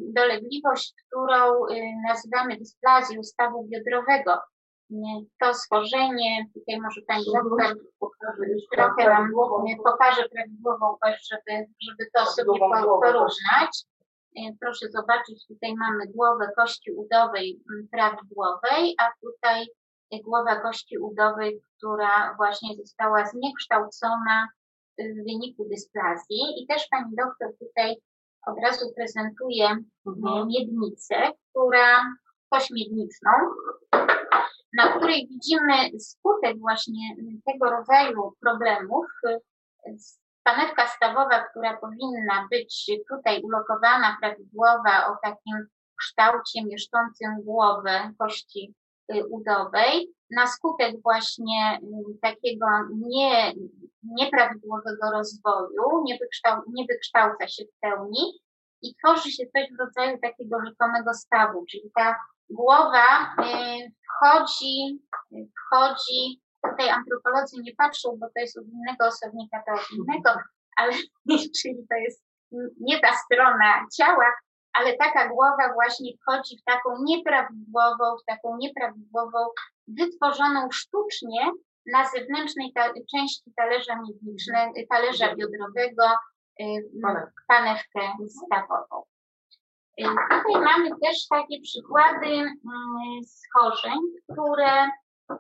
[0.02, 1.66] dolegliwość, którą
[2.08, 4.40] nazywamy dysplazją stawu biodrowego.
[5.42, 7.76] To schorzenie, tutaj może Pani doktor
[8.72, 9.32] trochę nam
[9.84, 13.86] pokaże prawidłową kość, żeby, żeby to sobie porównać.
[14.60, 19.68] Proszę zobaczyć, tutaj mamy głowę kości udowej prawidłowej, a tutaj
[20.24, 24.48] głowa kości udowej, która właśnie została zniekształcona
[25.00, 26.40] w wyniku dysplazji.
[26.64, 27.96] I też pani doktor tutaj
[28.48, 29.68] od razu prezentuje
[30.08, 30.48] mhm.
[30.48, 31.16] miednicę,
[31.50, 32.02] która,
[32.50, 33.32] kość miedniczną,
[34.78, 39.06] na której widzimy skutek właśnie tego rodzaju problemów.
[40.44, 45.68] Panewka stawowa, która powinna być tutaj ulokowana, prawidłowa, o takim
[46.00, 48.76] kształcie mieszczącym głowę kości
[49.16, 53.54] Y, udowej na skutek właśnie y, takiego nie,
[54.04, 58.42] nieprawidłowego rozwoju, nie, wykształ, nie wykształca się w pełni
[58.82, 62.16] i tworzy się coś w rodzaju takiego rzekomego stawu, czyli ta
[62.50, 65.00] głowa y, wchodzi,
[65.60, 70.40] wchodzi, tutaj antropolodzy nie patrzą, bo to jest od innego osobnika, to od innego,
[70.78, 70.94] ale
[71.62, 72.24] czyli to jest
[72.80, 74.34] nie ta strona ciała,
[74.74, 79.40] ale taka głowa właśnie wchodzi w taką nieprawidłową, w taką nieprawidłową,
[79.88, 81.52] wytworzoną sztucznie
[81.94, 86.06] na zewnętrznej ta, części talerza miednicznego, talerza biodrowego,
[86.62, 86.66] y,
[87.48, 89.04] panewkę stawową.
[90.00, 92.46] Y, tutaj mamy też takie przykłady
[93.26, 94.00] schorzeń,
[94.32, 95.38] które y,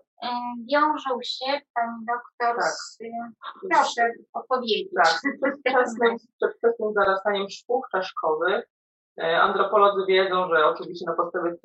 [0.72, 2.72] wiążą się, pani doktor, tak.
[2.72, 2.98] z,
[3.69, 4.88] proszę opowiedzieć.
[4.95, 5.19] Tak,
[6.38, 8.65] przedwczesnym zarastaniem szpół czaszkowych,
[9.17, 11.56] antropolodzy wiedzą, że oczywiście na podstawie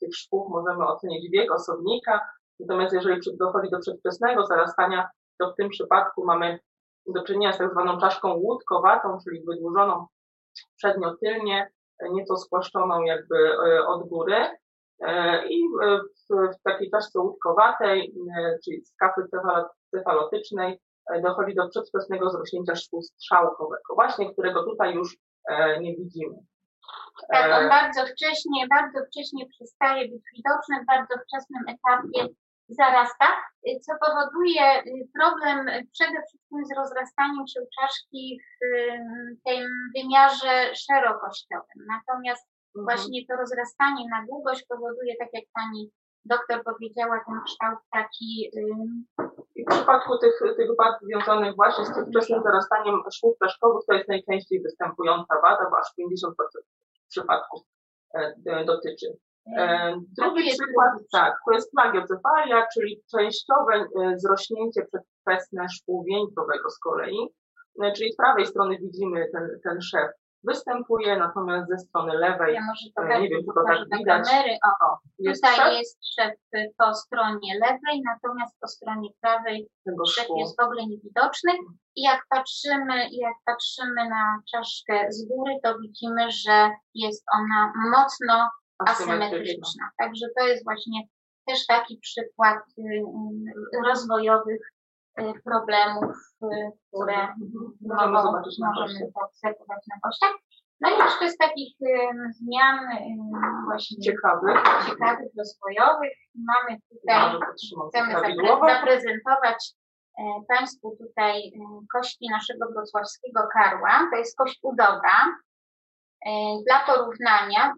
[0.00, 2.20] tych szpów możemy ocenić wiek osobnika,
[2.60, 6.58] natomiast jeżeli dochodzi do przedwczesnego zarastania, to w tym przypadku mamy
[7.06, 10.06] do czynienia z tak zwaną czaszką łódkowatą, czyli wydłużoną
[10.76, 11.70] przednio-tylnie,
[12.12, 14.36] nieco spłaszczoną jakby e, od góry.
[15.48, 15.62] I
[16.30, 18.14] w, takiej czaszce łódkowatej,
[18.64, 19.22] czyli skafy
[19.90, 20.78] cefalotycznej,
[21.22, 25.16] dochodzi do przedwczesnego zrośnięcia szkół strzałkowego, właśnie którego tutaj już
[25.80, 26.36] nie widzimy.
[27.28, 32.34] Tak, on e, bardzo wcześnie, bardzo wcześnie przestaje być widoczny, w bardzo wczesnym etapie
[32.68, 33.26] zarasta,
[33.84, 34.66] co powoduje
[35.18, 35.58] problem
[35.92, 38.64] przede wszystkim z rozrastaniem się czaszki w
[39.46, 41.78] tym wymiarze szerokościowym.
[41.94, 42.46] Natomiast
[42.76, 42.84] mhm.
[42.86, 45.90] właśnie to rozrastanie na długość powoduje, tak jak pani
[46.24, 48.50] doktor powiedziała, ten kształt taki.
[49.56, 53.94] I w przypadku tych, tych wad związanych właśnie z tym wczesnym zarastaniem szwów czaszkowych, to
[53.94, 56.32] jest najczęściej występująca wada, bo aż 50%
[57.08, 57.62] przypadków
[58.14, 59.06] e, dotyczy.
[59.56, 66.78] E, drugi przykład, tak, to jest plagiocefalia, czyli częściowe e, zrośnięcie przedwczesne szkół wieńcowego z
[66.78, 67.18] kolei.
[67.96, 70.10] Czyli z prawej strony widzimy ten, ten szef
[70.44, 74.28] występuje, natomiast ze strony lewej, ja może e, nie wiem, czy to tak widać.
[74.28, 74.56] Kamery.
[74.66, 74.98] O, o.
[75.18, 75.78] Jest tutaj szef?
[75.78, 76.34] jest szef
[76.78, 80.38] po stronie lewej, natomiast po stronie prawej Tego szef szkół.
[80.38, 81.52] jest w ogóle niewidoczny.
[81.96, 88.48] I jak patrzymy, jak patrzymy na czaszkę z góry, to widzimy, że jest ona mocno
[88.86, 89.90] asymetryczna.
[89.98, 91.02] Także to jest właśnie
[91.46, 94.60] też taki przykład y, y, rozwojowych
[95.20, 96.16] y, problemów,
[96.88, 97.28] które
[97.80, 100.34] możemy zobaczyć na możemy zaobserwować na kościach.
[100.80, 101.76] No i jeszcze z takich
[102.30, 102.78] zmian
[103.64, 104.56] właśnie ciekawych,
[104.88, 107.40] ciekawych rozwojowych mamy tutaj,
[107.88, 108.12] chcemy
[108.60, 109.74] zaprezentować
[110.48, 111.52] Państwu tutaj
[111.92, 114.08] kości naszego wrocławskiego karła.
[114.12, 115.16] To jest kość udowa.
[116.66, 117.74] Dla porównania,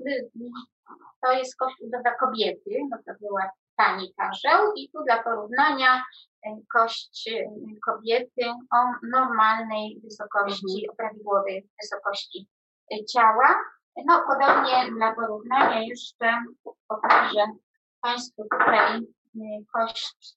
[1.23, 6.03] to jest kość udowa kobiety, no to była pani karzeł i tu dla porównania
[6.47, 7.45] e, kość e,
[7.87, 12.49] kobiety o normalnej wysokości, o prawidłowej wysokości
[12.93, 13.65] e, ciała.
[14.07, 16.45] No podobnie dla porównania jeszcze
[16.89, 17.47] pokażę
[18.01, 19.01] Państwu tutaj
[19.73, 20.37] kość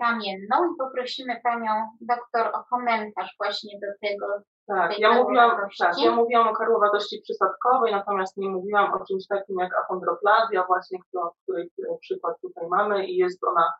[0.00, 4.26] ramienną i poprosimy Panią doktor o komentarz właśnie do tego
[4.66, 9.58] tak, ja mówiłam, tak, ja mówiłam o karłowatości przysadkowej, natomiast nie mówiłam o czymś takim
[9.58, 10.98] jak achondroplazja właśnie,
[11.42, 13.72] której, której przykład tutaj mamy i jest ona,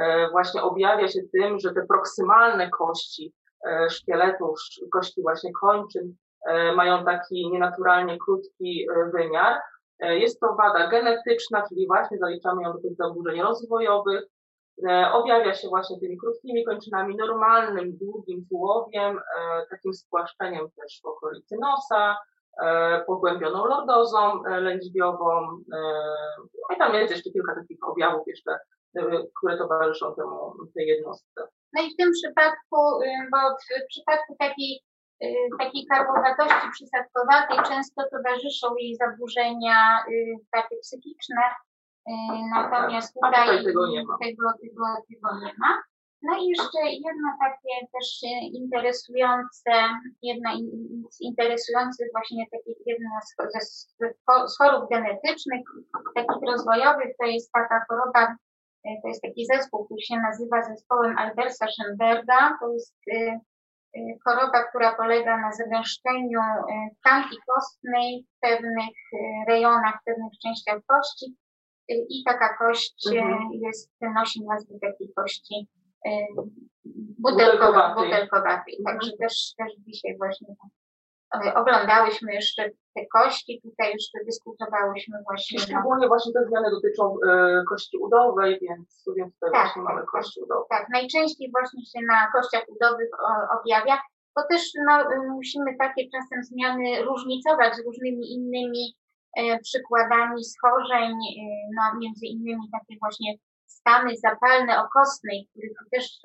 [0.00, 3.32] e, właśnie objawia się tym, że te proksymalne kości
[3.66, 4.54] e, szkieletu,
[4.92, 6.14] kości właśnie kończyn
[6.46, 9.60] e, mają taki nienaturalnie krótki e, wymiar.
[9.98, 14.24] E, jest to wada genetyczna, czyli właśnie zaliczamy ją do tych zaburzeń rozwojowych,
[15.12, 21.56] objawia się właśnie tymi krótkimi kończynami, normalnym, długim tułowiem, e, takim spłaszczeniem też w okolicy
[21.60, 22.16] nosa,
[22.62, 25.58] e, pogłębioną lordozą lędźwiową.
[26.74, 28.58] I tam jest jeszcze kilka takich objawów jeszcze,
[29.38, 31.42] które towarzyszą temu, tej jednostce.
[31.72, 32.76] No i w tym przypadku,
[33.32, 33.38] bo
[33.82, 34.80] w przypadku takiej,
[35.58, 40.04] takiej karłowatości przysadkowatej często towarzyszą jej zaburzenia
[40.52, 41.67] takie psychiczne, E,
[42.54, 44.18] natomiast tutaj, tutaj tego, nie ma.
[44.22, 45.82] Tego, tego, tego nie ma.
[46.22, 48.18] No i jeszcze jedno takie też
[48.52, 49.72] interesujące,
[50.22, 50.50] jedna
[51.10, 53.20] z interesujących właśnie takich jedna
[53.60, 55.62] z, chorób genetycznych,
[56.14, 58.36] takich rozwojowych, to jest taka choroba,
[58.84, 62.50] e, to jest taki zespół, który się nazywa zespołem Albersa Schönberga.
[62.60, 62.96] To jest
[64.24, 66.40] choroba, która polega na zagęszczeniu
[67.00, 68.96] tkanki kostnej w pewnych
[69.48, 71.36] rejonach, w pewnych częściach kości
[71.88, 73.50] i taka kość e, mhm.
[73.52, 75.68] jest, nosi nazwę takiej kości
[77.18, 78.04] butelkowatej.
[78.04, 78.76] butelkowatej.
[78.78, 78.84] Mhm.
[78.84, 80.54] Także też, też dzisiaj właśnie
[81.54, 85.58] oglądałyśmy jeszcze te kości, tutaj jeszcze dyskutowałyśmy właśnie.
[85.58, 90.00] Szczególnie no, właśnie te zmiany dotyczą y, kości udowej, więc, więc tutaj tak, właśnie mamy
[90.00, 90.64] tak, kości udowe.
[90.70, 93.10] Tak, najczęściej właśnie się na kościach udowych
[93.60, 93.98] objawia,
[94.36, 98.96] bo też no, musimy takie czasem zmiany różnicować z różnymi innymi
[99.62, 101.42] przykładami schorzeń, e,
[101.76, 103.34] no między innymi takie właśnie
[103.66, 106.18] stany zapalne okostnej, które tu też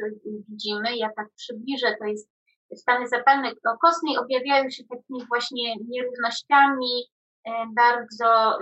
[0.49, 2.29] widzimy, ja tak przybliżę, to jest
[2.75, 7.03] stany zapalne okostnej objawiają się takimi właśnie nierównościami,
[7.47, 8.59] e, bardzo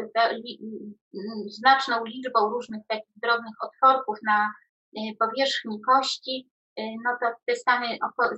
[1.48, 4.52] znaczną liczbą różnych takich drobnych otworków na
[5.20, 6.50] powierzchni kości,
[7.04, 7.88] no to te stany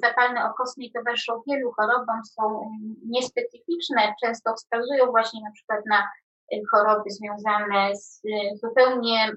[0.03, 2.65] zapalne okostnej towarzyszą wielu chorobom, są y,
[3.05, 5.99] niespecyficzne, często wskazują właśnie na przykład na
[6.53, 8.21] y, choroby związane z
[8.63, 9.31] zupełnie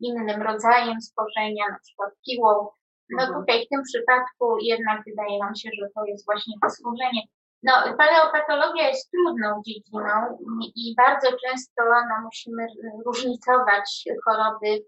[0.00, 2.68] innym rodzajem schorzenia, na przykład piłą.
[3.10, 3.40] No mhm.
[3.40, 7.22] tutaj w tym przypadku jednak wydaje nam się, że to jest właśnie to schorzenie.
[7.62, 10.38] No, paleopatologia jest trudną dziedziną
[10.76, 12.66] i bardzo często no, musimy
[13.06, 14.84] różnicować choroby,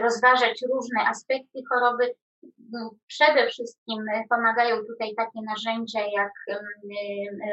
[0.00, 2.14] rozważać różne aspekty choroby,
[3.06, 6.32] Przede wszystkim pomagają tutaj takie narzędzia jak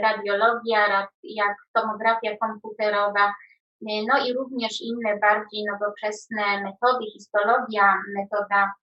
[0.02, 3.34] radiologia, jak tomografia komputerowa,
[3.82, 8.74] no i również inne bardziej nowoczesne metody, histologia, metoda,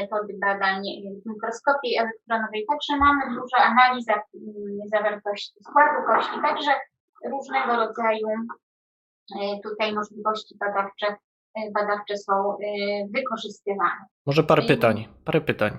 [0.00, 0.82] metody badań
[1.22, 2.66] w mikroskopii elektronowej.
[2.68, 4.06] Także mamy dużo analiz
[4.92, 6.70] zawartości składu kości, także
[7.30, 8.28] różnego rodzaju
[9.40, 11.16] e, tutaj możliwości badawcze
[11.74, 12.56] badawcze są
[13.14, 14.04] wykorzystywane.
[14.26, 15.78] Może parę pytań, parę pytań.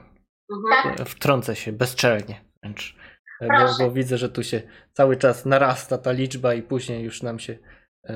[0.51, 0.97] Mhm.
[0.97, 1.07] Tak?
[1.07, 2.95] Wtrącę się bezczelnie wręcz.
[3.41, 4.61] Bo, bo, widzę, że tu się
[4.93, 7.57] cały czas narasta ta liczba i później już nam się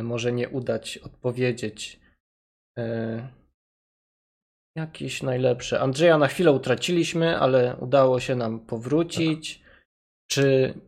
[0.03, 1.99] może nie udać odpowiedzieć.
[4.75, 5.79] Jakiś najlepszy.
[5.79, 9.61] Andrzeja na chwilę utraciliśmy, ale udało się nam powrócić.
[10.31, 10.86] Czy e,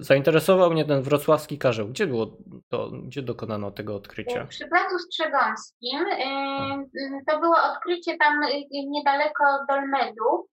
[0.00, 1.88] zainteresował mnie ten wrocławski karzeł?
[1.88, 2.26] Gdzie było
[2.68, 4.46] to, gdzie dokonano tego odkrycia?
[4.46, 6.06] Przy Placu Strzegomskim.
[6.10, 10.48] E, to było odkrycie tam e, niedaleko Dolmedu.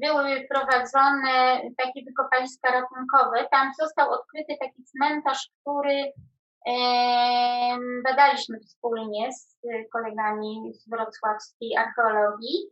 [0.00, 3.48] Były prowadzone takie wykopaliska ratunkowe.
[3.50, 6.12] Tam został odkryty taki cmentarz, który
[8.04, 9.56] Badaliśmy wspólnie z
[9.92, 12.70] kolegami z wrocławskiej archeologii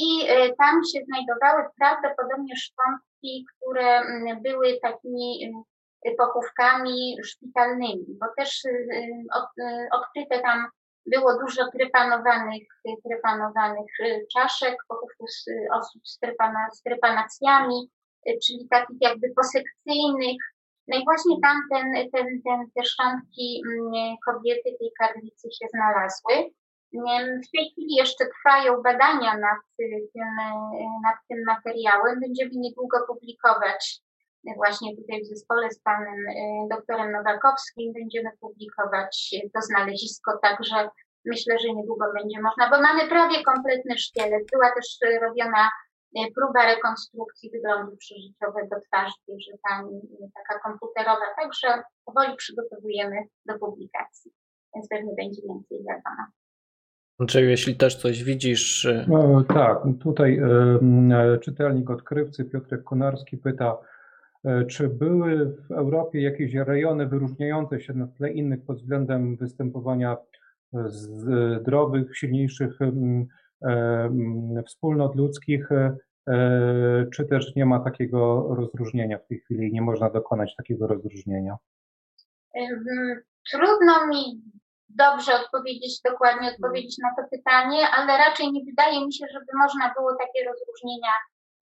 [0.00, 3.06] i e, tam się znajdowały prawdopodobnie szczątki,
[3.50, 4.00] które
[4.42, 5.52] były takimi
[6.18, 8.70] pochówkami szpitalnymi, bo też e,
[9.60, 10.66] e, odkryte tam
[11.06, 12.62] było dużo trypanowanych,
[13.04, 13.90] trypanowanych
[14.32, 15.30] czaszek, pochówków
[15.72, 16.82] osób z, trypana, z
[18.46, 20.36] czyli takich jakby posekcyjnych,
[20.88, 26.50] no i właśnie tam ten, ten, ten, te szczątki mm, kobiety, tej karlicy się znalazły.
[26.92, 29.90] W tej chwili jeszcze trwają badania nad tym,
[31.02, 32.20] nad tym materiałem.
[32.20, 34.00] Będziemy niedługo publikować
[34.54, 40.88] właśnie tutaj w zespole z panem y, doktorem Nowakowskim będziemy publikować to znalezisko, także
[41.24, 44.42] myślę, że niedługo będzie można, bo mamy prawie kompletny szkielet.
[44.52, 45.70] Była też robiona
[46.34, 49.90] próba rekonstrukcji wyglądu przeżyciowego twarzy że tam
[50.34, 53.16] taka komputerowa, także powoli przygotowujemy
[53.46, 54.32] do publikacji,
[54.74, 56.22] więc pewnie będzie więcej wiadomo.
[57.18, 58.88] Andrzeju, jeśli też coś widzisz.
[59.08, 63.78] No, tak, tutaj e, czytelnik odkrywcy Piotrek Konarski pyta,
[64.68, 70.16] czy były w Europie jakieś rejony wyróżniające się na tle innych pod względem występowania
[70.72, 72.78] zdrowych, silniejszych
[74.66, 75.68] wspólnot ludzkich,
[77.12, 81.56] czy też nie ma takiego rozróżnienia w tej chwili, nie można dokonać takiego rozróżnienia?
[83.52, 84.42] Trudno mi
[84.88, 89.94] dobrze odpowiedzieć, dokładnie odpowiedzieć na to pytanie, ale raczej nie wydaje mi się, żeby można
[89.96, 91.12] było takie rozróżnienia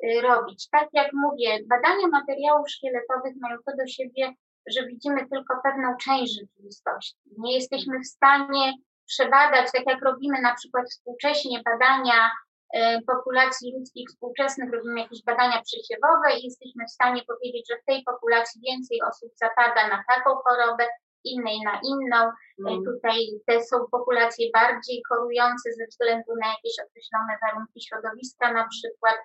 [0.04, 0.68] y, robić.
[0.70, 4.32] Tak jak mówię, badania materiałów szkieletowych mają to do siebie,
[4.66, 7.16] że widzimy tylko pewną część rzeczywistości.
[7.38, 8.72] Nie jesteśmy w stanie
[9.06, 12.30] przebadać, tak jak robimy na przykład współcześnie badania
[12.74, 17.84] e, populacji ludzkich współczesnych, robimy jakieś badania przesiewowe i jesteśmy w stanie powiedzieć, że w
[17.84, 20.86] tej populacji więcej osób zapada na taką chorobę,
[21.24, 22.20] innej na inną.
[22.66, 22.84] Mm.
[22.84, 29.16] Tutaj te są populacje bardziej korujące ze względu na jakieś określone warunki środowiska na przykład.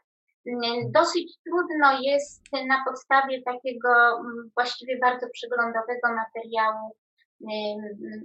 [0.47, 3.89] Mm, dosyć trudno jest na podstawie takiego
[4.55, 6.95] właściwie bardzo przeglądowego materiału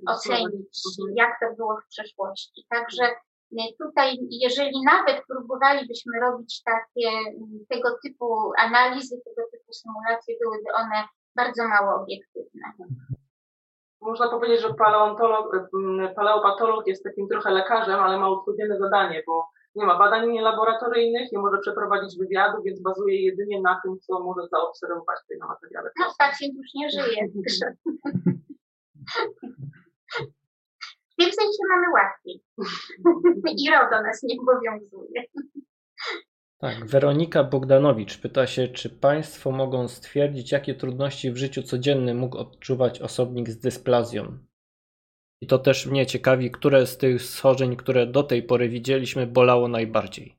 [0.08, 1.16] ocenić, mhm.
[1.16, 2.66] jak to było w przeszłości.
[2.68, 3.14] Także
[3.82, 7.10] tutaj, jeżeli nawet próbowalibyśmy robić takie
[7.68, 11.04] tego typu analizy, tego typu symulacje, byłyby one
[11.36, 12.72] bardzo mało obiektywne.
[14.04, 15.56] Można powiedzieć, że paleontolog,
[16.16, 21.38] paleopatolog jest takim trochę lekarzem, ale ma utrudnione zadanie, bo nie ma badań laboratoryjnych, nie
[21.38, 25.90] może przeprowadzić wywiadu, więc bazuje jedynie na tym, co może zaobserwować tutaj na materiale.
[26.00, 27.28] No, pacjent już nie żyje.
[31.12, 32.42] W tym sensie mamy łatwiej.
[33.58, 35.24] I RODO nas nie obowiązuje.
[36.64, 42.38] Tak, Weronika Bogdanowicz pyta się, czy Państwo mogą stwierdzić, jakie trudności w życiu codziennym mógł
[42.38, 44.38] odczuwać osobnik z dysplazją?
[45.40, 49.68] I to też mnie ciekawi, które z tych schorzeń, które do tej pory widzieliśmy, bolało
[49.68, 50.38] najbardziej.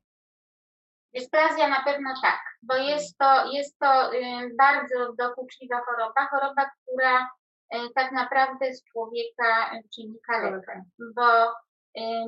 [1.15, 4.11] Dysplazja na pewno tak, bo jest to, jest to
[4.57, 7.28] bardzo dokuczliwa choroba, choroba, która
[7.69, 10.84] E, tak naprawdę z człowieka czyni kalekę,
[11.15, 11.53] bo e,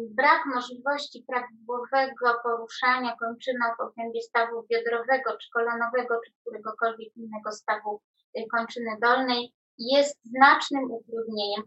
[0.10, 8.02] brak możliwości prawidłowego poruszania kończyną w obrębie stawu biodrowego, czy kolanowego, czy któregokolwiek innego stawu
[8.36, 11.64] e, kończyny dolnej jest znacznym utrudnieniem.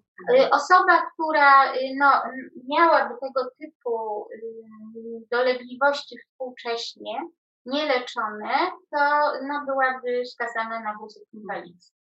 [0.51, 2.23] Osoba, która no,
[2.69, 4.27] miałaby tego typu
[5.31, 7.21] dolegliwości współcześnie,
[7.67, 12.01] nieleczone, to no, byłaby skazana na wózek inwalidzki.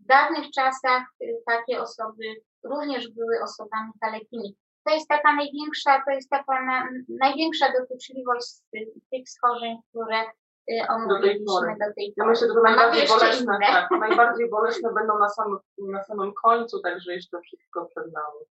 [0.00, 2.24] W dawnych czasach y, takie osoby
[2.64, 4.56] również były osobami kalekimi.
[4.88, 6.88] To jest taka największa, to jest taka na,
[7.20, 8.46] największa dokuczliwość
[9.12, 10.24] tych schorzeń, które
[10.88, 12.14] omówiliśmy do tej pory.
[12.16, 17.12] Ja myślę, że najbardziej bolesne, tak, najbardziej bolesne będą na samym, na samym końcu, także
[17.12, 18.44] jeszcze wszystko przed nami.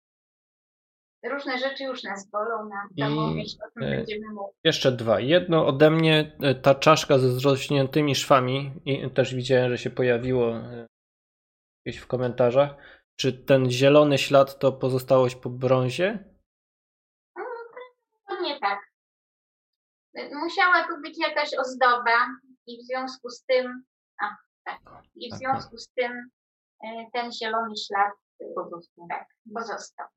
[1.33, 4.55] Różne rzeczy już nas bolą, na mówić, o tym e, będziemy mówić.
[4.63, 5.19] Jeszcze dwa.
[5.19, 10.55] Jedno ode mnie, e, ta czaszka ze zrośniętymi szwami, i też widziałem, że się pojawiło
[10.55, 10.87] e,
[11.85, 12.75] gdzieś w komentarzach.
[13.19, 16.23] Czy ten zielony ślad to pozostałość po brązie?
[18.29, 18.79] No nie tak.
[20.33, 22.27] Musiała tu być jakaś ozdoba
[22.67, 23.83] i w związku z tym,
[24.21, 24.79] a tak,
[25.15, 26.29] i w związku z tym
[26.83, 28.11] e, ten zielony ślad
[28.41, 29.07] e, Pozostał.
[29.09, 30.07] tak, pozostał.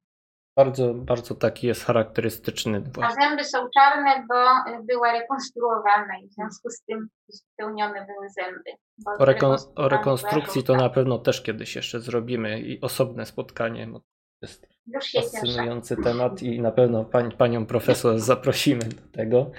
[0.64, 2.82] Bardzo, bardzo taki jest charakterystyczny.
[3.02, 4.34] A zęby są czarne, bo
[4.82, 8.70] była rekonstruowana i w związku z tym spełnione były zęby.
[9.18, 13.86] O, rekon, o rekonstrukcji to na pewno też kiedyś jeszcze zrobimy i osobne spotkanie.
[13.86, 14.06] Bo to
[14.42, 15.20] jest się cieszę.
[15.22, 19.50] fascynujący temat i na pewno pań, panią profesor zaprosimy do tego.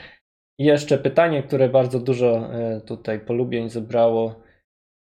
[0.60, 4.42] I jeszcze pytanie, które bardzo dużo e, tutaj polubień zebrało.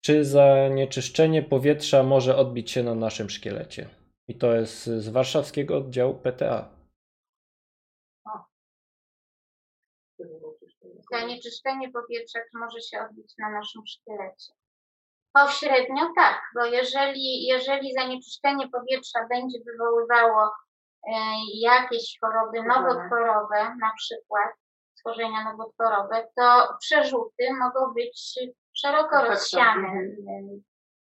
[0.06, 3.97] Czy zanieczyszczenie powietrza może odbić się na naszym szkielecie?
[4.28, 6.70] I to jest z warszawskiego oddziału PTA.
[11.12, 14.54] Zanieczyszczenie powietrza może się odbić na naszym szkielecie.
[15.34, 21.12] Pośrednio tak, bo jeżeli, jeżeli zanieczyszczenie powietrza będzie wywoływało e,
[21.54, 24.50] jakieś choroby nowotworowe, na przykład
[24.94, 28.40] schorzenia nowotworowe, to przerzuty mogą być
[28.74, 30.02] szeroko Tak, tak, rozsiane.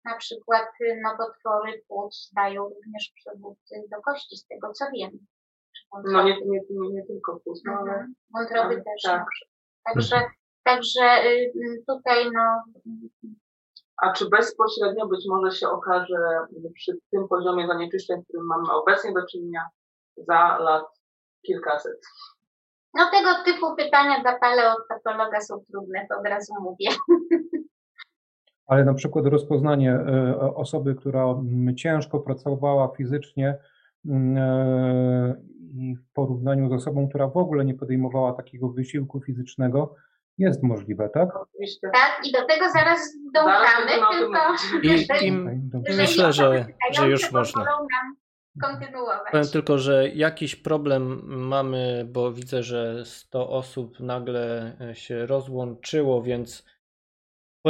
[0.05, 3.57] Na przykład e, nowotwory płuc dają również przewód
[3.91, 5.11] do kości, z tego co wiem.
[6.03, 8.15] No nie, nie, nie, nie tylko płuc, no ale Mhm.
[8.33, 9.01] Wątroby też.
[9.03, 9.25] tak.
[9.85, 10.21] Także,
[10.63, 12.63] także y, y, tutaj no,
[13.97, 16.17] A czy bezpośrednio być może się okaże
[16.75, 19.61] przy tym poziomie zanieczyszczeń, którym mamy obecnie do czynienia,
[20.17, 20.85] za lat
[21.45, 21.99] kilkaset?
[22.93, 26.89] no tego typu pytania dla paleopatologa są trudne, to od razu mówię.
[28.67, 33.57] Ale na przykład rozpoznanie e, osoby, która mm, ciężko pracowała fizycznie
[34.05, 35.35] mm, e,
[35.73, 39.95] i w porównaniu z osobą, która w ogóle nie podejmowała takiego wysiłku fizycznego,
[40.37, 41.29] jest możliwe, tak?
[41.35, 41.89] Oczywiście.
[41.93, 42.99] Tak, i do tego zaraz
[43.33, 44.39] dążamy, tylko.
[44.83, 47.65] I, i myślę, że- że już można.
[48.61, 49.31] kontynuować.
[49.31, 56.21] Powiem tylko, że jakiś problem mamy, bo widzę, że 100 osób nagle e, się rozłączyło,
[56.21, 56.65] więc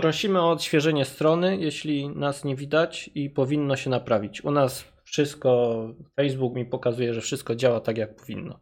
[0.01, 4.43] prosimy o odświeżenie strony, jeśli nas nie widać i powinno się naprawić.
[4.45, 5.79] U nas wszystko,
[6.15, 8.59] Facebook mi pokazuje, że wszystko działa tak, jak powinno.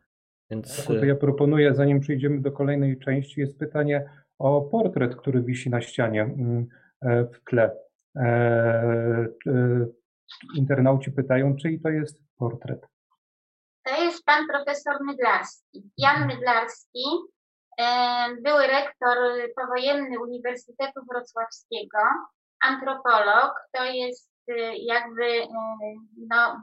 [0.49, 4.09] Więc To ja proponuję, zanim przejdziemy do kolejnej części, jest pytanie
[4.39, 6.67] o portret, który wisi na ścianie mm,
[7.01, 7.71] e, w tle.
[8.15, 8.21] E,
[9.47, 9.85] e,
[10.55, 12.87] Internauci pytają, czyj to jest portret?
[13.83, 15.83] To jest pan profesor Mydlarski.
[15.97, 17.03] Jan Mydlarski,
[18.41, 19.17] były rektor
[19.55, 21.99] powojenny Uniwersytetu Wrocławskiego,
[22.63, 25.47] antropolog, to jest e, jakby e,
[26.29, 26.61] no,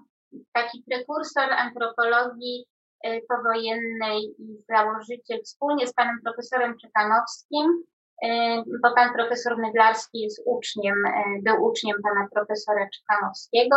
[0.52, 2.66] taki prekursor antropologii
[3.04, 7.82] e, powojennej i założyciel wspólnie z panem profesorem Czekanowskim,
[8.22, 13.76] e, bo pan profesor Mydlarski jest uczniem, e, był uczniem pana profesora Czekanowskiego,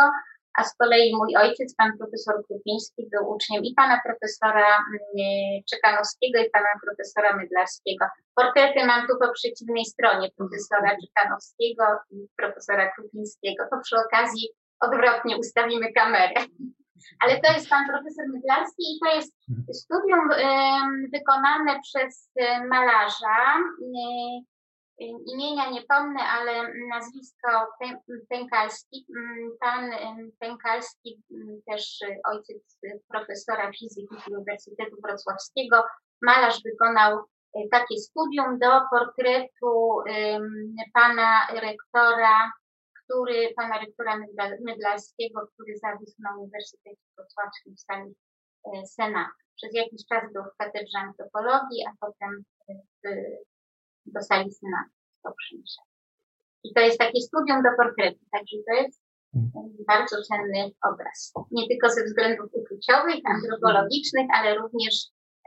[0.58, 6.40] a z kolei mój ojciec, pan profesor Krupiński, był uczniem i pana profesora mm, Czekanowskiego
[6.40, 8.06] i pana profesora Mydlarskiego.
[8.36, 13.64] Portrety mam tu po przeciwnej stronie profesora Czekanowskiego i profesora Krupińskiego.
[13.72, 14.50] To przy okazji
[14.80, 16.34] odwrotnie ustawimy kamerę.
[17.22, 19.34] Ale to jest pan profesor Mydlarski i to jest
[19.74, 20.30] studium
[21.14, 22.30] wykonane przez
[22.70, 23.38] malarza.
[25.02, 27.48] E, imienia nie pomnę, ale nazwisko
[27.82, 29.06] Pę- Pękalski.
[29.18, 32.00] Mm, Pan em, Pękalski, mm, też
[32.32, 32.80] ojciec
[33.12, 35.84] profesora fizyki z Uniwersytetu Wrocławskiego,
[36.22, 39.98] malarz wykonał y, takie studium do portretu
[40.94, 42.52] pana rektora,
[43.04, 48.16] który, pana rektora Mydla- Mydlarskiego, który zawisł na Uniwersytecie Wrocławskim w sali
[48.66, 49.32] e, Senatu.
[49.56, 52.74] Przez jakiś czas był w katedrze antropologii, a potem e,
[53.04, 53.08] w
[54.06, 54.92] do sali senatu
[55.24, 55.82] to przyniosę.
[56.64, 59.02] I to jest takie studium do portretu, także to jest
[59.36, 59.40] e,
[59.88, 61.34] bardzo cenny obraz.
[61.52, 64.96] Nie tylko ze względów uczuciowych, antropologicznych, ale również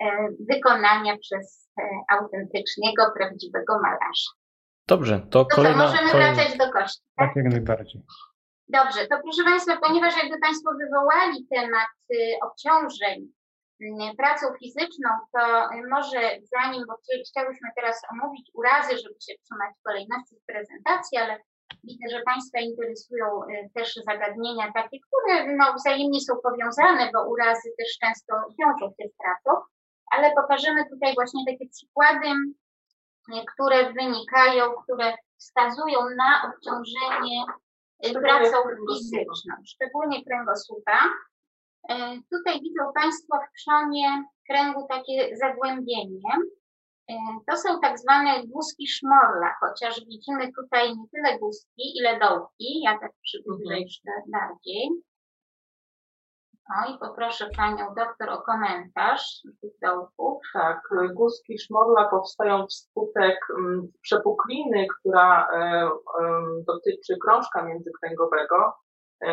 [0.02, 0.06] e,
[0.50, 4.30] wykonania przez e, autentycznego, prawdziwego malarza.
[4.88, 5.86] dobrze, to To kolejna.
[5.86, 6.34] możemy kolejna...
[6.34, 7.28] wracać do kości, tak?
[7.28, 8.02] Tak, jak najbardziej.
[8.68, 13.32] Dobrze, to proszę Państwa, ponieważ jakby Państwo wywołali temat y, obciążeń
[14.18, 16.20] pracą fizyczną, to może
[16.54, 21.38] zanim, bo chci- chciałyśmy teraz omówić urazy, żeby się trzymać kolejności w prezentacji, ale
[21.84, 27.68] widzę, że Państwa interesują y, też zagadnienia takie, które no, wzajemnie są powiązane, bo urazy
[27.78, 29.60] też często wiążą się z pracą,
[30.10, 37.44] ale pokażemy tutaj właśnie takie przykłady, y, które wynikają, które wskazują na obciążenie
[38.06, 38.56] y, pracą
[38.88, 40.98] fizyczną, szczególnie kręgosłupa.
[41.88, 46.32] E, Tutaj widzą Państwo w trzonie kręgu takie zagłębienie.
[47.50, 52.80] To są tak zwane guzki szmorla, chociaż widzimy tutaj nie tyle guzki, ile dołki.
[52.84, 53.80] Ja tak przybliżę mhm.
[53.80, 54.90] jeszcze bardziej.
[56.68, 60.42] No i poproszę Panią doktor o komentarz tych dołków.
[60.52, 60.80] Tak,
[61.14, 65.90] guzki szmorla powstają wskutek mm, przepukliny, która e,
[66.66, 68.72] dotyczy krążka międzykręgowego e,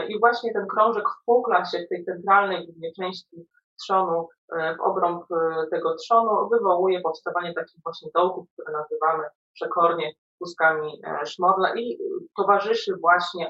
[0.08, 3.48] i właśnie ten krążek wpukla się w tej centralnej głównie części
[3.84, 5.26] trzonu e, w obrąb
[5.72, 9.24] tego trzonu, wywołuje powstawanie takich właśnie dołków, które nazywamy
[9.54, 11.98] przekornie kuskami e, szmorla i
[12.38, 13.48] towarzyszy właśnie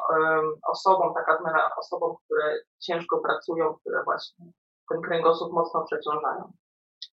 [0.67, 4.45] osobom, taka zmiana osobom, które ciężko pracują, które właśnie
[4.89, 6.51] ten kręgosłup mocno przeciążają.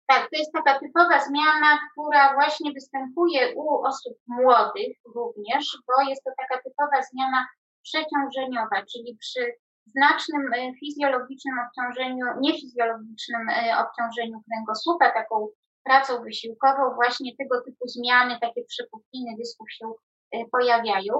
[0.07, 6.25] Tak, to jest taka typowa zmiana, która właśnie występuje u osób młodych również, bo jest
[6.25, 7.47] to taka typowa zmiana
[7.83, 9.53] przeciążeniowa, czyli przy
[9.87, 15.49] znacznym e, fizjologicznym obciążeniu, niefizjologicznym e, obciążeniu kręgosłupa, taką
[15.85, 19.87] pracą wysiłkową właśnie tego typu zmiany, takie przepukliny dysków się
[20.33, 21.15] e, pojawiają.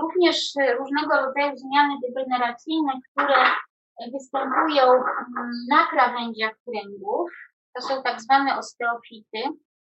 [0.00, 0.36] Również
[0.78, 3.36] różnego rodzaju zmiany degeneracyjne, które
[4.12, 7.30] występują mm, na krawędziach kręgów,
[7.74, 9.42] to są tak zwane osteofity.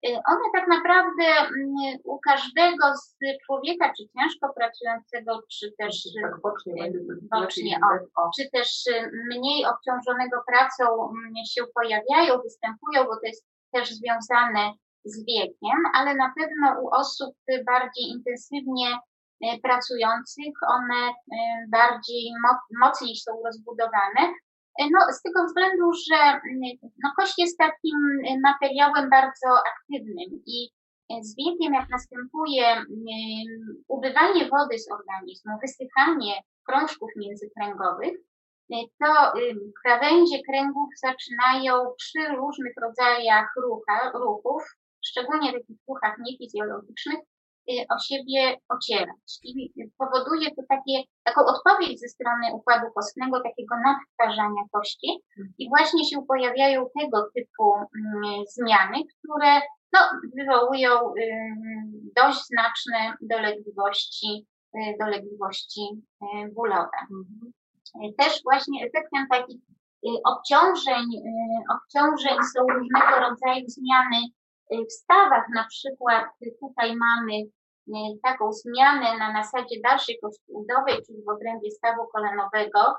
[0.05, 3.17] E, one tak naprawdę mm, u każdego z
[3.47, 6.93] człowieka, czy ciężko pracującego, czy też tak bocznie,
[7.31, 7.79] bocznie
[8.17, 8.85] o, czy też
[9.29, 14.73] mniej obciążonego pracą mm, się pojawiają, występują, bo to jest też związane
[15.05, 17.35] z wiekiem, ale na pewno u osób
[17.67, 18.99] bardziej intensywnie
[19.63, 21.13] pracujących one
[21.69, 22.33] bardziej
[22.81, 24.35] mocniej są rozbudowane.
[24.81, 26.41] E, no, z tego względu, że
[27.03, 27.99] no, kość jest takim
[28.43, 30.71] materiałem bardzo aktywnym i
[31.23, 32.65] z wiekiem, jak następuje
[33.89, 36.35] ubywanie wody z organizmu, wysychanie
[36.69, 38.15] krążków międzykręgowych,
[39.01, 39.33] to
[39.85, 44.63] krawędzie kręgów zaczynają przy różnych rodzajach rucha, ruchów,
[45.05, 47.36] szczególnie takich ruchach niefizjologicznych, y,
[47.69, 49.39] o siebie ocierać.
[49.43, 55.09] I powoduje to takie, taką odpowiedź ze strony układu kostnego, takiego nadtwarzania kości.
[55.59, 57.75] I właśnie się pojawiają tego typu
[58.49, 59.61] zmiany, które
[59.93, 60.01] no,
[60.37, 60.91] wywołują
[62.17, 64.47] dość znaczne dolegliwości,
[64.77, 65.81] y, dolegliwości
[66.23, 66.99] y, bólowe.
[67.11, 67.53] Mhm.
[68.19, 69.61] Też właśnie efektem takich
[70.07, 74.21] y, obciążeń, y, obciążeń są różnego rodzaju zmiany
[74.73, 75.45] y, w stawach.
[75.55, 76.25] Na przykład
[76.61, 77.33] tutaj mamy
[78.23, 82.95] taką zmianę na zasadzie dalszej kości udowej, czyli w obrębie stawu kolanowego.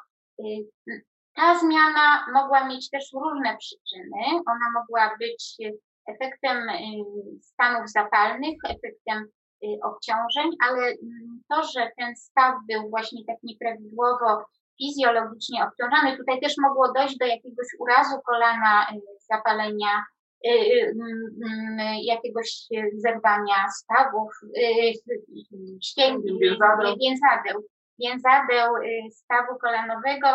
[1.36, 4.24] Ta zmiana mogła mieć też różne przyczyny.
[4.30, 5.58] Ona mogła być
[6.08, 6.68] efektem
[7.42, 9.28] stanów zapalnych, efektem
[9.84, 14.46] obciążeń, ale mm, to, że ten staw był właśnie tak nieprawidłowo
[14.78, 16.18] fizjologicznie obciążany.
[16.18, 18.88] Tutaj też mogło dojść do jakiegoś urazu kolana,
[19.32, 20.04] zapalenia,
[22.04, 24.32] jakiegoś zerwania stawów,
[25.84, 26.40] ścięgi,
[27.02, 27.64] więzadeł,
[28.00, 28.74] więzadeł
[29.12, 30.28] stawu kolanowego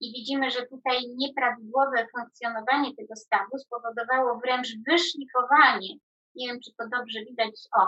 [0.00, 5.88] i widzimy, że tutaj nieprawidłowe funkcjonowanie tego stawu spowodowało wręcz wyszlifowanie.
[6.34, 7.50] Nie wiem, czy to dobrze widać.
[7.78, 7.86] O,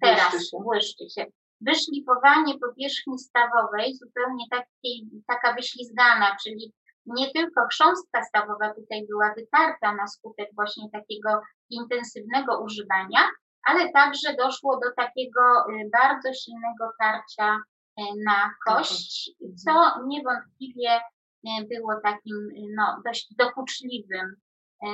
[0.00, 0.64] teraz błyszczy się.
[0.64, 1.26] Błyszczy się
[1.60, 6.72] wyszlifowanie powierzchni stawowej, zupełnie takiej, taka wyślizgana, czyli
[7.06, 11.40] nie tylko chrząstka stawowa tutaj była wytarta na skutek właśnie takiego
[11.70, 13.20] intensywnego używania,
[13.64, 19.30] ale także doszło do takiego y, bardzo silnego tarcia y, na kość,
[19.64, 24.34] co niewątpliwie y, było takim no, dość dokuczliwym,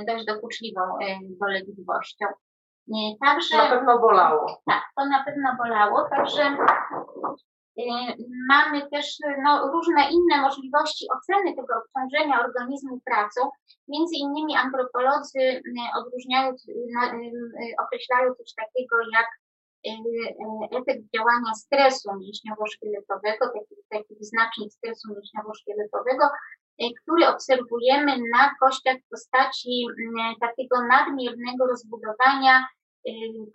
[0.06, 0.80] dość dokuczliwą
[1.40, 2.26] dolegliwością.
[3.24, 4.62] Także, na pewno bolało.
[4.66, 6.56] Tak, to na pewno bolało, także
[8.48, 13.50] mamy też no, różne inne możliwości oceny tego obciążenia organizmu pracą.
[13.88, 15.62] Między innymi antropolodzy y,
[15.96, 19.26] odróżniają, y, określają coś takiego jak
[20.80, 26.28] efekt działania stresu mięśniowo-szkieletowego, taki, taki wyznacznik stresu mięśniowo-szkieletowego,
[27.02, 29.86] który obserwujemy na kościach w postaci
[30.40, 32.77] takiego nadmiernego rozbudowania Y,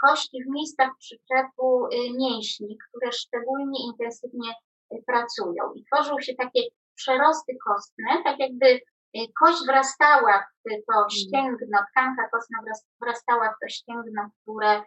[0.01, 4.51] kości w miejscach przyczepu y, mięśni, które szczególnie intensywnie
[4.93, 6.61] y, pracują i tworzą się takie
[6.95, 8.79] przerosty kostne, tak jakby
[9.39, 11.09] kość wrastała w to mm.
[11.09, 12.59] ścięgno, tkanka kostna
[13.01, 14.81] wrastała w to ścięgno, które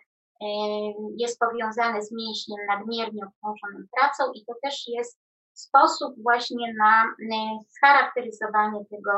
[1.16, 5.18] jest powiązane z mięśniem nadmiernie obciążonym pracą i to też jest
[5.52, 7.14] sposób właśnie na
[7.68, 9.10] scharakteryzowanie tego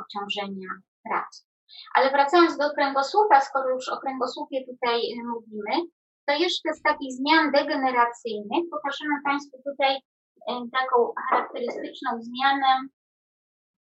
[0.00, 0.68] obciążenia
[1.04, 1.47] pracy.
[1.94, 5.88] Ale wracając do kręgosłupa, skoro już o kręgosłupie tutaj y, mówimy,
[6.26, 12.88] to jeszcze z takich zmian degeneracyjnych pokażemy Państwu tutaj y, taką charakterystyczną zmianę,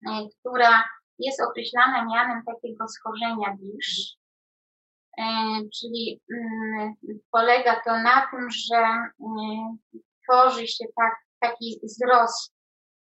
[0.07, 0.83] y, która
[1.19, 4.19] jest określana mianem takiego schorzenia Bisz.
[5.79, 6.93] czyli mm,
[7.31, 8.81] polega to na tym, że
[10.23, 12.58] tworzy się tak, taki zrost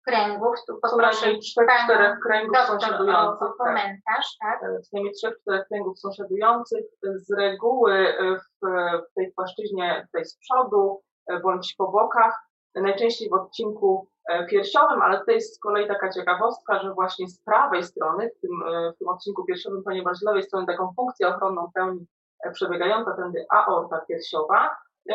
[0.06, 0.56] kręgów.
[0.66, 3.48] Tu poproszę trzech, czterech kręgów sąsiadujących.
[3.48, 4.60] O, komentarz, tak?
[4.60, 4.82] tak.
[4.82, 6.84] Co najmniej trzech, czterech kręgów sąsiadujących.
[7.02, 8.66] Z reguły w,
[9.10, 11.02] w tej płaszczyźnie tutaj z przodu
[11.42, 16.82] bądź po bokach, najczęściej w odcinku e, piersiowym, ale tutaj jest z kolei taka ciekawostka,
[16.82, 20.42] że właśnie z prawej strony, w tym, e, w tym odcinku piersiowym, ponieważ z lewej
[20.42, 22.06] strony taką funkcję ochronną pełni
[22.44, 24.70] e, przebiegająca tędy aorta piersiowa,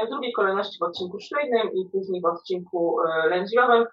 [0.06, 2.98] w drugiej kolejności w odcinku szyjnym i później w odcinku
[3.30, 3.86] lędźwiowym.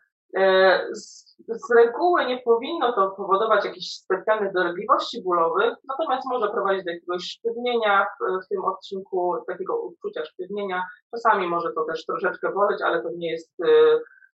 [0.92, 6.90] Z, z reguły nie powinno to powodować jakichś specjalnych dolegliwości bólowych, natomiast może prowadzić do
[6.90, 10.82] jakiegoś sztywnienia w, w tym odcinku, takiego uczucia sztywnienia.
[11.10, 13.68] Czasami może to też troszeczkę boleć, ale to nie jest y,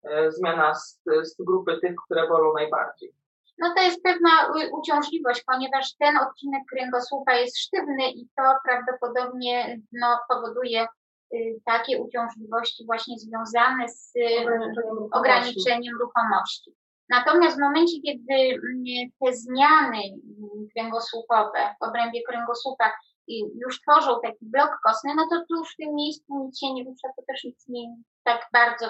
[0.09, 3.13] y, zmiana z, z grupy tych, które bolą najbardziej.
[3.59, 4.29] No to jest pewna
[4.71, 10.87] uciążliwość, ponieważ ten odcinek kręgosłupa jest sztywny i to prawdopodobnie no, powoduje
[11.65, 14.13] takie uciążliwości właśnie związane z
[15.11, 16.71] ograniczeniem ruchomości.
[17.09, 22.91] Natomiast w momencie, kiedy mm, te zmiany mm, kręgosłupowe w obrębie kręgosłupa
[23.65, 27.07] już tworzą taki blok kostny, no to tu w tym miejscu nic się nie rusza,
[27.17, 28.85] to też nic nie tak bardzo,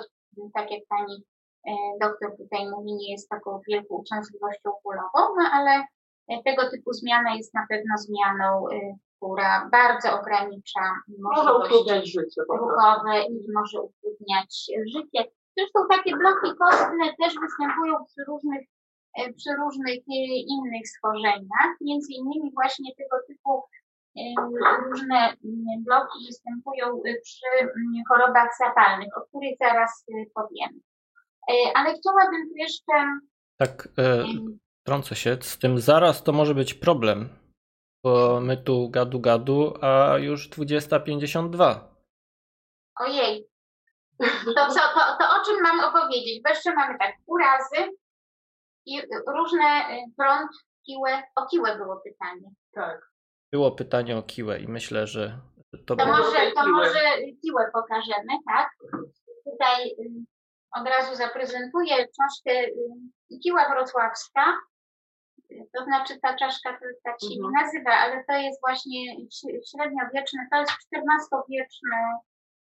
[0.53, 1.23] tak jak pani
[1.67, 1.71] e,
[2.01, 5.83] doktor tutaj mówi, nie jest taką wielką uciążliwością bólową, no ale
[6.45, 8.65] tego typu zmiana jest na pewno zmianą
[9.17, 10.83] która bardzo ogranicza
[11.19, 14.65] możliwości życie, ruchowe i może utrudniać
[14.95, 15.31] życie.
[15.57, 18.61] Zresztą takie bloki kostne też występują przy różnych,
[19.17, 20.19] e, przy różnych e,
[20.53, 23.63] innych schorzeniach, między innymi właśnie tego typu
[24.17, 24.21] e,
[24.89, 25.33] różne
[25.85, 27.45] bloki występują przy
[28.09, 30.81] chorobach zapalnych, o których zaraz powiem.
[31.75, 32.93] Ale chciałabym tu jeszcze.
[33.57, 34.23] Tak, e,
[34.83, 35.37] trącę się.
[35.41, 37.29] Z tym zaraz to może być problem
[38.07, 41.79] bo my tu gadu gadu, a już 20.52.
[42.99, 43.47] Ojej.
[44.55, 46.43] To co, to, to o czym mam opowiedzieć?
[46.43, 47.97] Bo jeszcze mamy tak, urazy
[48.85, 50.51] i różne y, prąd,
[50.85, 51.23] kiłę.
[51.35, 52.49] O kiłę było pytanie.
[52.71, 53.11] Tak.
[53.51, 55.39] Było pytanie o kiłę i myślę, że
[55.85, 57.01] to, to może, to może
[57.41, 58.69] kiłę pokażemy, tak?
[59.51, 60.25] Tutaj y,
[60.71, 62.67] od razu zaprezentuję książkę
[63.31, 64.53] y, Kiła Wrocławska
[65.73, 67.41] to znaczy ta czaszka to tak się mhm.
[67.43, 68.99] nie nazywa, ale to jest właśnie
[69.71, 71.97] średniowieczny, to jest XIV-wieczny,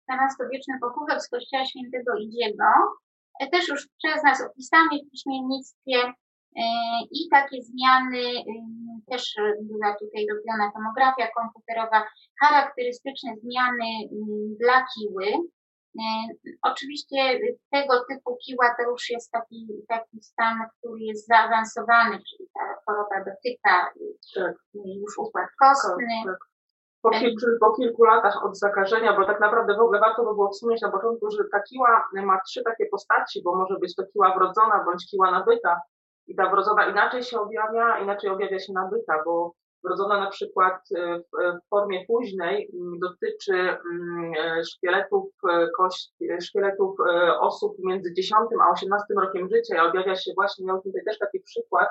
[0.10, 2.70] XIV-wieczny pochówek z kościoła świętego Idziego,
[3.40, 6.00] e, też już przez nas opisany w piśmiennictwie
[6.56, 6.64] e,
[7.12, 8.44] i takie zmiany, e,
[9.12, 12.08] też była tutaj robiona tomografia komputerowa,
[12.42, 13.90] charakterystyczne zmiany
[14.60, 15.28] dla kiły,
[16.62, 17.40] oczywiście
[17.72, 23.18] tego typu kiła to już jest taki, taki stan, który jest zaawansowany, czyli ta choroba
[23.20, 23.92] dotyka
[24.36, 24.56] tak.
[24.76, 26.06] już układ kostny.
[26.26, 26.50] Tak, tak.
[27.02, 30.50] Po kilku, po kilku latach od zakażenia, bo tak naprawdę w ogóle warto by było
[30.50, 34.36] wspomnieć na początku, że ta kiła ma trzy takie postaci, bo może być to kiła
[34.36, 35.82] wrodzona bądź kiła nabyta.
[36.28, 41.20] I ta wrodzona inaczej się objawia, inaczej objawia się nabyta, bo wrodzona na przykład e,
[41.20, 42.72] w formie późnej
[43.02, 46.98] dotyczy mm, e, szkieletów, e, kości, szkieletów
[47.40, 49.76] osób między 10 a 18 rokiem życia.
[49.76, 51.90] I objawia się właśnie, miał tutaj też taki przykład,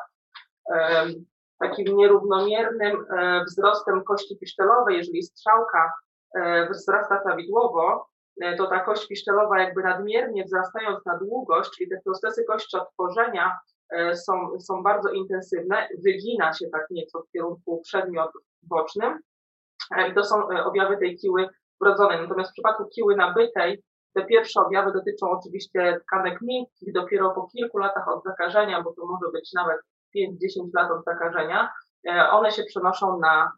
[1.59, 3.05] takim nierównomiernym
[3.47, 5.93] wzrostem kości piszczelowej, jeżeli strzałka
[6.71, 8.09] wzrasta prawidłowo,
[8.59, 13.78] to ta kość piszczelowa jakby nadmiernie wzrastając na długość, czyli te procesy kościotworzenia E,
[14.15, 18.31] są, są bardzo intensywne, wygina się tak nieco w kierunku przedmiot
[18.63, 19.19] bocznym
[19.97, 21.49] e, i to są e, objawy tej kiły
[21.81, 22.21] wrodzonej.
[22.21, 23.83] Natomiast w przypadku kiły nabytej
[24.15, 29.07] te pierwsze objawy dotyczą oczywiście tkanek miękkich dopiero po kilku latach od zakażenia, bo to
[29.07, 29.81] może być nawet
[30.17, 31.73] 5-10 lat od zakażenia.
[32.31, 33.53] One się przenoszą na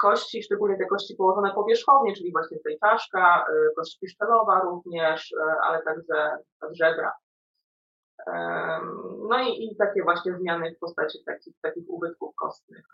[0.00, 6.30] kości, szczególnie te kości położone powierzchownie, czyli właśnie tutaj czaszka, kość piszczelowa również, ale także
[6.72, 7.12] żebra.
[9.28, 12.84] No i, i takie właśnie zmiany w postaci takich, takich ubytków kostnych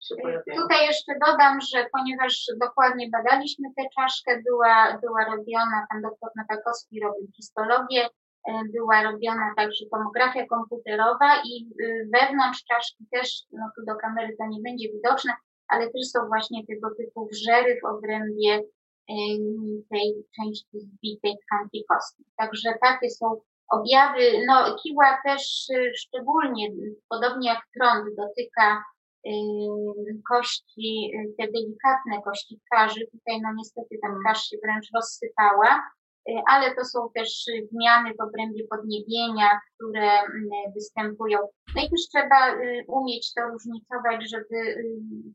[0.00, 0.62] się pojawiają.
[0.62, 7.00] Tutaj jeszcze dodam, że ponieważ dokładnie badaliśmy tę czaszkę, była, była robiona, pan doktor Natakowski
[7.00, 8.08] robił histologię,
[8.48, 14.36] e, była robiona także tomografia komputerowa i y, wewnątrz czaszki też, no tu do kamery
[14.38, 15.32] to nie będzie widoczne,
[15.68, 18.62] ale też są właśnie tego typu wżery w obrębie
[19.90, 22.26] tej części zbitej tkanki kostnej.
[22.36, 23.40] Także takie są
[23.70, 26.68] Objawy, no kiła też y, szczególnie,
[27.08, 28.84] podobnie jak trąd, dotyka
[29.26, 29.30] y,
[30.28, 33.00] kości, y, te delikatne kości twarzy.
[33.12, 35.82] Tutaj no niestety ta twarz się wręcz rozsypała.
[36.48, 40.10] ale to są też zmiany w obrębie podniebienia, które
[40.74, 41.38] występują.
[41.76, 42.54] No i też trzeba
[42.88, 44.58] umieć to różnicować, żeby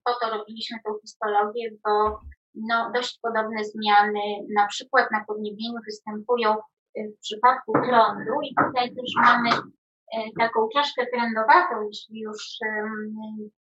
[0.06, 2.20] po to robiliśmy tą histologię, bo
[2.56, 4.22] no, dość podobne zmiany,
[4.56, 6.56] na przykład na podniebieniu występują
[6.96, 12.58] w przypadku trądu i tutaj też mamy e, taką czaszkę trendowatą, jeśli już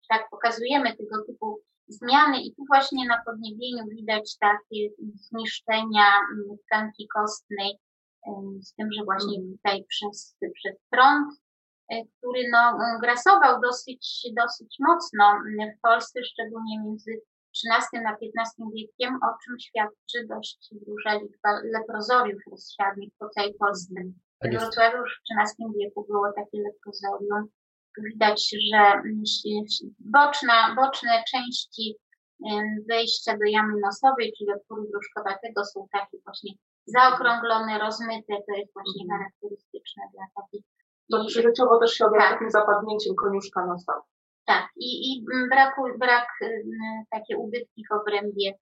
[0.09, 2.41] tak pokazujemy tego typu zmiany.
[2.41, 6.05] I tu właśnie na podniebieniu widać takie zniszczenia
[6.65, 7.79] tkanki kostnej,
[8.61, 10.75] z tym, że właśnie tutaj przez, przez
[11.91, 15.39] e, który no, grasował dosyć, dosyć mocno
[15.77, 17.21] w Polsce, szczególnie między
[17.58, 23.95] XIII a XV wiekiem, o czym świadczy dość duża liczba leprozoriów rozsiadnych po całej Polsce.
[24.39, 27.43] Tak w Wrocławiu już w XIII wieku było takie leprozorium.
[27.97, 29.01] Widać, że
[29.99, 31.95] boczna, boczne części
[32.89, 36.51] wejścia do jamy nosowej, czyli otworu gruszkowatego są takie właśnie
[36.86, 39.20] zaokrąglone, rozmyte, to jest właśnie mhm.
[39.20, 40.66] charakterystyczne dla takich.
[41.12, 42.34] To przyjęciowo też się objawia tak.
[42.34, 43.93] takim zapadnięciem koniuszka nosa.
[44.45, 46.27] Tak, i, i braku, brak,
[47.11, 48.53] takie ubytki w obrębie,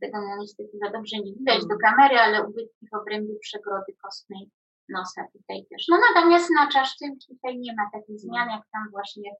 [0.00, 4.50] tego no niestety za dobrze nie widać do kamery, ale ubytki w obrębie przegrody kostnej
[4.88, 5.84] nosa tutaj też.
[5.88, 9.30] No natomiast na czaszce tutaj nie ma takich zmian, jak tam właśnie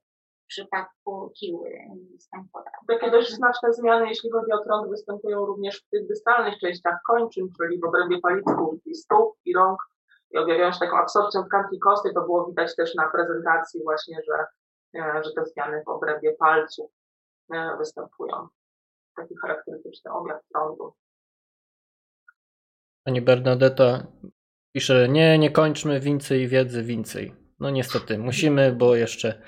[0.43, 1.69] w przypadku kiły
[2.11, 2.77] występowały.
[2.87, 7.47] Takie dość znaczne zmiany, jeśli chodzi o trąd, występują również w tych dystalnych częściach kończyn,
[7.57, 9.79] czyli w obrębie paliczków i stóp i rąk
[10.31, 12.13] i objawiają się taką absorpcją tkanki kostnej.
[12.13, 14.45] To było widać też na prezentacji właśnie, że
[14.93, 16.91] że te zmiany w obrębie palców
[17.53, 18.47] e, występują.
[19.15, 20.93] Taki charakterystyczny objaw trądu.
[23.05, 24.07] Pani Bernadetta
[24.75, 27.35] pisze, nie, nie kończmy więcej wiedzy, więcej.
[27.59, 29.41] No niestety, musimy, bo jeszcze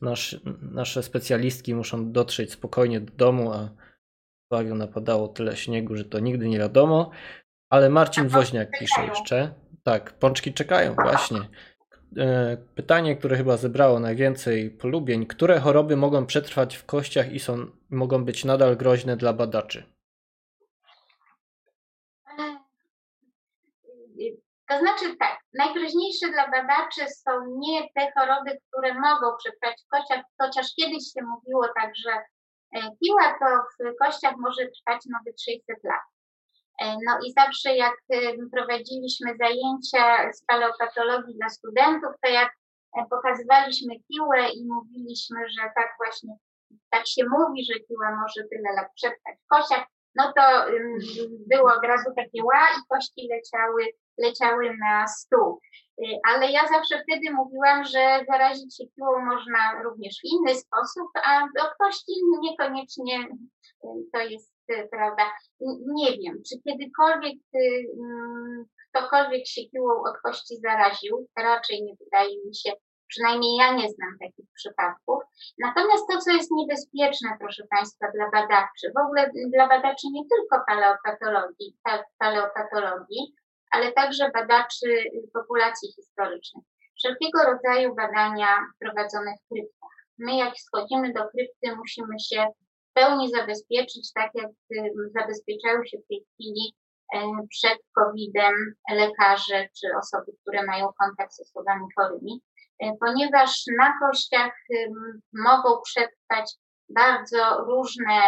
[0.00, 3.68] nasz, nasze specjalistki muszą dotrzeć spokojnie do domu, a
[4.46, 7.10] w Wawiu napadało tyle śniegu, że to nigdy nie wiadomo.
[7.70, 9.54] Ale Marcin Woźniak pisze jeszcze.
[9.82, 11.38] Tak, pączki czekają, właśnie.
[12.16, 15.26] E, pytanie, które chyba zebrało najwięcej polubień.
[15.26, 19.86] Które choroby mogą przetrwać w kościach i są, mogą być nadal groźne dla badaczy?
[24.68, 30.24] To znaczy tak, najgroźniejsze dla badaczy są nie te choroby, które mogą przetrwać w kościach,
[30.40, 32.10] chociaż kiedyś się mówiło tak, że
[32.76, 33.46] e, piła to
[33.84, 36.17] w kościach może trwać nawet 600 lat.
[36.82, 37.94] E, no i zawsze jak
[38.52, 42.52] prowadziliśmy zajęcia z paleopatologii dla studentów, to jak
[42.96, 46.34] e, pokazywaliśmy piłę i mówiliśmy, że tak właśnie,
[46.90, 50.42] tak się mówi, że piła może tyle lat przetrwać w kościach, no to
[51.46, 53.86] było od razu takie ła i kości leciały,
[54.18, 55.60] leciały na stół.
[56.02, 61.08] E, ale ja zawsze wtedy mówiłam, że zarazić się piłą można również w inny sposób,
[61.24, 62.12] a do kości
[62.42, 63.28] niekoniecznie
[64.12, 64.57] to jest
[64.90, 65.22] prawda?
[65.86, 72.36] Nie wiem, czy kiedykolwiek y, mm, ktokolwiek się piłą od kości zaraził, raczej nie wydaje
[72.46, 72.72] mi się,
[73.08, 75.22] przynajmniej ja nie znam takich przypadków.
[75.58, 80.64] Natomiast to, co jest niebezpieczne, proszę Państwa, dla badaczy, w ogóle dla badaczy nie tylko
[80.66, 81.76] paleopatologii,
[82.18, 83.34] paleopatologii
[83.70, 86.64] ale także badaczy populacji historycznych.
[86.98, 89.96] Wszelkiego rodzaju badania prowadzone w kryptach.
[90.18, 92.46] My, jak schodzimy do krypty, musimy się
[92.98, 94.50] pełni zabezpieczyć, tak jak
[95.20, 96.74] zabezpieczają się w tej chwili
[97.14, 97.18] e,
[97.50, 98.56] przed COVID-em
[98.90, 102.42] lekarze czy osoby, które mają kontakt z osobami chorymi,
[102.82, 104.54] e, ponieważ na kościach
[105.32, 106.46] mogą przetrwać
[106.88, 108.18] bardzo różne,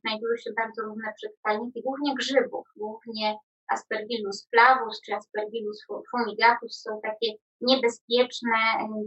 [0.00, 3.36] znajdują się bardzo różne przetrwalniki, głównie grzybów, głównie
[3.68, 5.78] Aspergillus flavus czy Aspergillus
[6.10, 8.58] fumigatus są takie niebezpieczne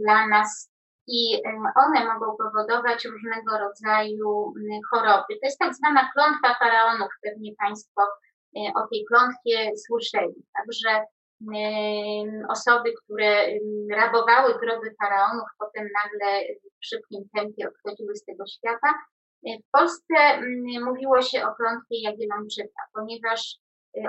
[0.04, 0.71] dla nas
[1.06, 1.42] i
[1.86, 4.54] one mogą powodować różnego rodzaju
[4.90, 5.28] choroby.
[5.28, 8.02] To jest tak zwana klątwa faraonów, pewnie Państwo
[8.56, 10.46] e, o tej klątwie słyszeli.
[10.56, 11.04] Także
[12.48, 13.46] osoby, które
[13.90, 16.42] rabowały groby faraonów, potem nagle
[16.82, 18.94] w szybkim tempie odchodziły z tego świata.
[19.44, 20.14] W Polsce
[20.84, 23.56] mówiło się o klątwie Jagiellończyka, ponieważ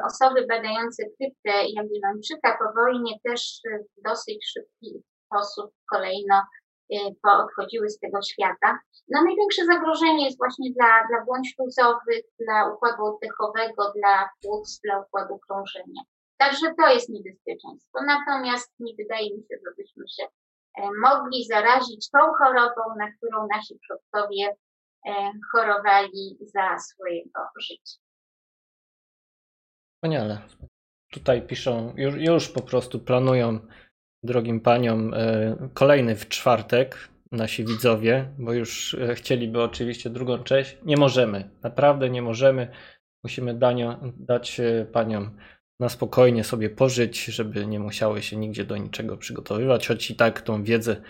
[0.04, 3.60] osoby badające kryptę Jagiellończyka po wojnie też
[3.98, 6.63] w dosyć szybki sposób kolejno Y,
[7.24, 8.80] odchodziły z tego świata.
[9.10, 15.00] No największe zagrożenie jest właśnie dla, dla błąd śluzowych, dla układu oddechowego, dla płuc, dla
[15.00, 16.02] układu krążenia.
[16.38, 18.00] Także to jest niebezpieczeństwo.
[18.06, 20.24] Natomiast nie wydaje mi się, żebyśmy się
[20.78, 24.56] e, mogli zarazić tą chorobą, na którą nasi przodkowie
[25.06, 27.98] e, chorowali za swojego życia.
[29.96, 30.42] Wspaniale.
[31.12, 33.60] Tutaj piszą, już, już po prostu planują
[34.24, 40.78] drogim paniom e, kolejny w czwartek, nasi widzowie, bo już e, chcieliby oczywiście drugą część.
[40.86, 42.68] Nie możemy, naprawdę nie możemy.
[43.24, 45.38] Musimy danio, dać e, paniom
[45.80, 50.42] na spokojnie sobie pożyć, żeby nie musiały się nigdzie do niczego przygotowywać, choć i tak
[50.42, 51.02] tą wiedzę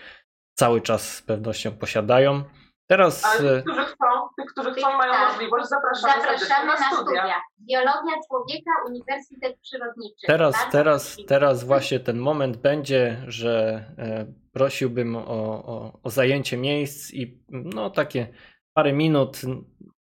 [0.57, 2.43] cały czas z pewnością posiadają.
[2.89, 3.25] Teraz.
[3.25, 5.31] Ale tych, którzy chcą, tych, którzy chcą i mają tak.
[5.31, 7.21] możliwość, zapraszamy, zapraszamy na, na studia.
[7.21, 7.41] studia.
[7.69, 10.27] Biologia człowieka, Uniwersytet Przyrodniczy.
[10.27, 15.21] Teraz, teraz, teraz właśnie ten moment będzie, że e, prosiłbym o,
[15.65, 18.27] o, o zajęcie miejsc i no takie
[18.73, 19.41] parę minut.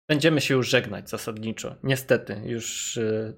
[0.09, 1.75] Będziemy się już żegnać zasadniczo.
[1.83, 3.33] Niestety, już e,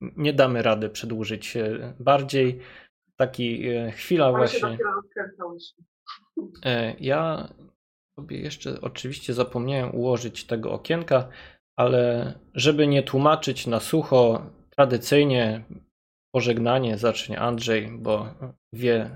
[0.00, 1.58] nie damy rady przedłużyć
[2.00, 2.60] bardziej.
[3.16, 4.78] Taki e, chwila właśnie.
[7.00, 7.48] Ja
[8.20, 11.28] sobie jeszcze oczywiście zapomniałem ułożyć tego okienka,
[11.76, 15.64] ale żeby nie tłumaczyć na sucho, tradycyjnie
[16.34, 18.26] pożegnanie zacznie Andrzej, bo
[18.72, 19.10] wie,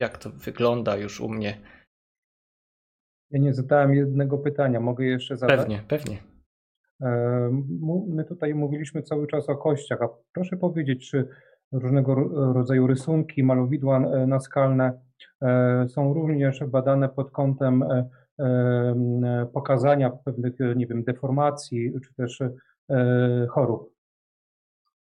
[0.00, 1.60] jak to wygląda już u mnie.
[3.30, 5.58] Ja nie zadałem jednego pytania, mogę jeszcze zadać?
[5.60, 6.18] Pewnie, pewnie.
[7.02, 7.50] E,
[8.08, 11.28] my tutaj mówiliśmy cały czas o kościach, a proszę powiedzieć, czy
[11.72, 12.14] różnego
[12.52, 15.00] rodzaju rysunki, malowidła e, naskalne
[15.42, 17.84] e, są również badane pod kątem
[19.52, 22.38] pokazania pewnych, nie wiem, deformacji czy też
[23.50, 23.90] chorób.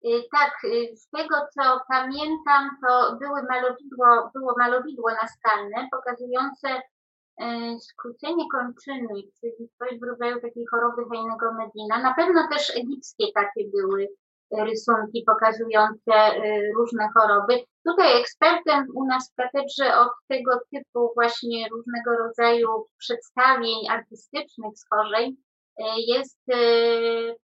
[0.05, 6.67] Y, tak, y, z tego co pamiętam, to były malowidło, było malowidło naskalne pokazujące
[7.41, 12.01] y, skrócenie kończyny, czyli coś w rodzaju takiej choroby Heinego Medina.
[12.01, 14.07] Na pewno też egipskie takie były
[14.57, 16.13] rysunki pokazujące
[16.75, 17.53] różne choroby.
[17.87, 22.67] Tutaj ekspertem u nas w katedrze od tego typu właśnie różnego rodzaju
[22.97, 25.35] przedstawień artystycznych schorzeń
[25.79, 26.57] e, jest e,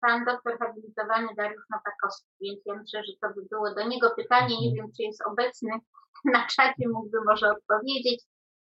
[0.02, 4.62] pan doktor habilitowany Dariusz Nowakowski, więc ja myślę, że to by było do niego pytanie.
[4.62, 5.72] Nie wiem, czy jest obecny
[6.34, 8.24] na czacie, mógłby może odpowiedzieć,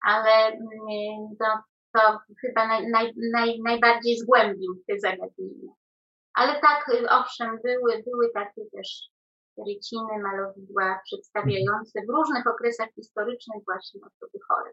[0.00, 1.46] ale mm, to,
[1.94, 5.72] to chyba naj, naj, naj, najbardziej zgłębił te zagadnienia.
[6.34, 9.15] Ale tak, owszem, były, były takie też
[9.68, 14.70] ryciny, malowidła przedstawiające w różnych okresach historycznych właśnie osoby chore.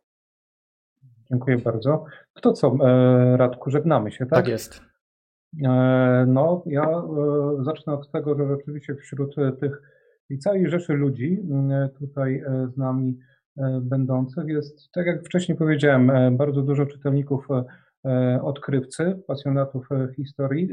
[1.32, 2.06] Dziękuję bardzo.
[2.42, 4.30] To co, e, Radku, żegnamy się, tak?
[4.30, 4.82] Tak jest.
[5.66, 7.04] E, no, ja e,
[7.64, 9.82] zacznę od tego, że rzeczywiście wśród tych
[10.30, 11.40] i całej rzeszy ludzi
[12.00, 13.20] tutaj z nami
[13.82, 17.48] będących jest, tak jak wcześniej powiedziałem, bardzo dużo czytelników
[18.42, 20.70] odkrywcy, pasjonatów historii,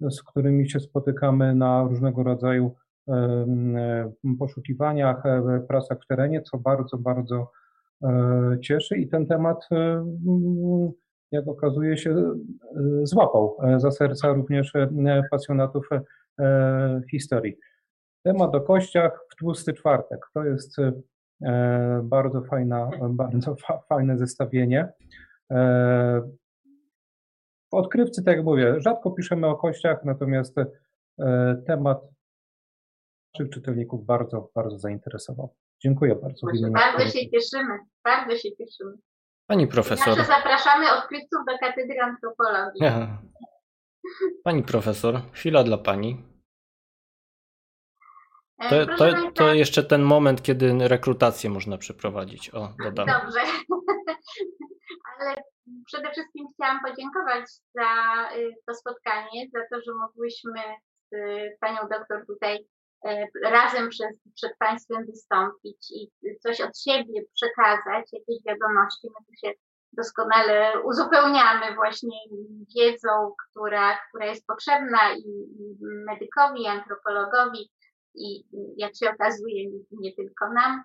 [0.00, 2.74] z którymi się spotykamy na różnego rodzaju
[4.38, 7.50] poszukiwaniach, e, pracach w terenie, co bardzo, bardzo
[8.02, 10.04] e, cieszy i ten temat, e,
[11.32, 12.34] jak okazuje się,
[13.02, 14.72] złapał za serca również
[15.30, 15.88] pasjonatów
[17.10, 17.56] historii.
[18.22, 20.20] Temat o kościach w tłusty czwartek.
[20.34, 20.76] To jest
[22.02, 23.56] bardzo fajna, bardzo
[23.88, 24.88] fajne zestawienie.
[27.70, 30.56] W odkrywcy, tak jak mówię, rzadko piszemy o kościach, natomiast
[31.66, 32.15] temat
[33.38, 35.54] naszych czytelników bardzo, bardzo zainteresował.
[35.82, 36.46] Dziękuję bardzo.
[36.72, 38.92] Bardzo się cieszymy, bardzo się cieszymy.
[39.46, 40.16] Pani profesor.
[40.16, 42.86] Zawsze zapraszamy odkrywców do Katedry Antropologii.
[42.86, 43.18] Aha.
[44.44, 46.24] Pani profesor, chwila dla Pani.
[48.58, 52.50] E, to, to, to, jeszcze ten moment, kiedy rekrutację można przeprowadzić.
[52.54, 53.06] O, dodam.
[53.06, 53.40] Dobrze.
[55.16, 55.34] Ale
[55.86, 57.90] przede wszystkim chciałam podziękować za
[58.36, 60.60] y, to spotkanie, za to, że mogłyśmy
[61.12, 62.66] z panią doktor tutaj
[63.42, 69.08] razem przed, przed Państwem wystąpić i coś od siebie przekazać, jakieś wiadomości.
[69.08, 69.52] My tu się
[69.92, 72.18] doskonale uzupełniamy właśnie
[72.76, 75.24] wiedzą, która, która jest potrzebna i,
[75.80, 77.70] medykowi, i antropologowi
[78.14, 78.44] i
[78.76, 80.82] jak się okazuje nie, nie tylko nam.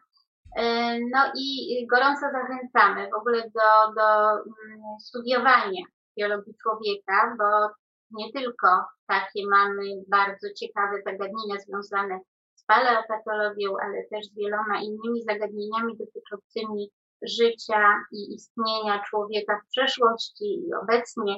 [0.58, 5.84] E, no i gorąco zachęcamy w ogóle do, do mm, studiowania
[6.18, 7.70] biologii człowieka, bo
[8.14, 8.68] nie tylko
[9.08, 12.20] takie mamy bardzo ciekawe zagadnienia związane
[12.56, 16.92] z paleopatologią, ale też z wieloma innymi zagadnieniami dotyczącymi
[17.22, 21.36] życia i istnienia człowieka w przeszłości i obecnie.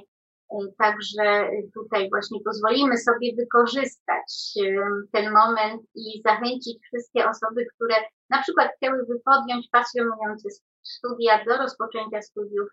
[0.52, 7.96] E, także tutaj właśnie pozwolimy sobie wykorzystać e, ten moment i zachęcić wszystkie osoby, które
[8.30, 10.50] na przykład chciałyby podjąć pasjonujące
[10.82, 12.70] studia do rozpoczęcia studiów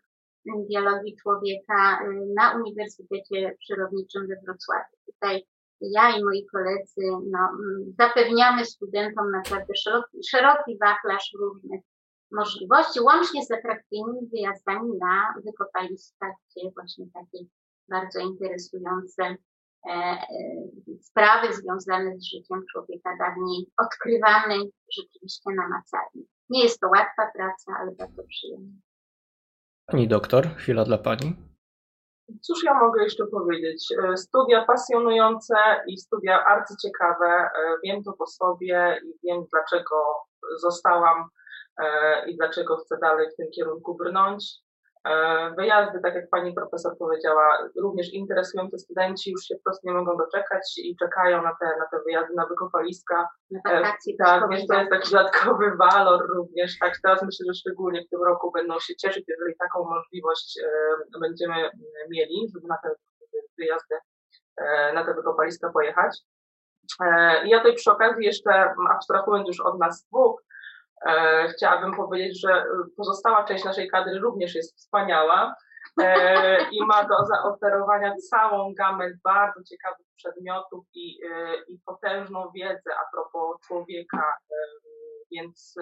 [0.71, 4.97] biologii człowieka y, na Uniwersytecie Przyrodniczym we Wrocławiu.
[5.07, 5.47] Tutaj
[5.81, 11.81] ja i moi koledzy no, mm, zapewniamy studentom naprawdę szeroki, szeroki wachlarz różnych
[12.33, 17.45] możliwości, łącznie z atrakcyjnymi wyjazdami na wykopaliska, gdzie właśnie takie
[17.89, 20.27] bardzo interesujące e, e,
[21.01, 24.55] sprawy związane z życiem człowieka dawniej odkrywamy
[24.97, 26.23] rzeczywiście namacalnie.
[26.51, 28.73] Nie jest to łatwa praca, ale bardzo przyjemna.
[29.91, 31.37] Pani doktor, chwila dla pani.
[32.41, 33.87] Cóż ja mogę jeszcze powiedzieć?
[34.05, 35.55] E, studia pasjonujące
[35.87, 37.27] i studia arcyciekawe.
[37.27, 37.51] E,
[37.85, 39.97] wiem to po sobie i wiem, dlaczego
[40.57, 41.29] zostałam
[42.27, 44.45] i dlaczego chcę dalej w tym kierunku brnąć.
[45.05, 50.17] E, wyjazdy, tak jak pani profesor powiedziała, również interesujące studenci już się wprost nie mogą
[50.17, 53.29] doczekać i czekają na te, na te wyjazdy na wykopaliska.
[53.69, 53.83] E,
[54.19, 56.79] tak, więc to jest taki dodatkowy walor również.
[56.79, 61.19] Tak, teraz myślę, że szczególnie w tym roku będą się cieszyć, jeżeli taką możliwość e,
[61.21, 61.71] będziemy
[62.11, 62.91] mieli, żeby na te
[63.59, 63.95] wyjazdy,
[64.95, 66.19] na te wykopaliska pojechać.
[67.45, 70.43] Ja tutaj przy okazji jeszcze, abstrahując już od nas dwóch,
[71.55, 72.65] chciałabym powiedzieć, że
[72.97, 75.55] pozostała część naszej kadry również jest wspaniała
[76.03, 82.91] e, i ma do zaoferowania całą gamę bardzo ciekawych przedmiotów i, e, i potężną wiedzę
[82.95, 84.37] a propos człowieka.
[85.33, 85.75] Więc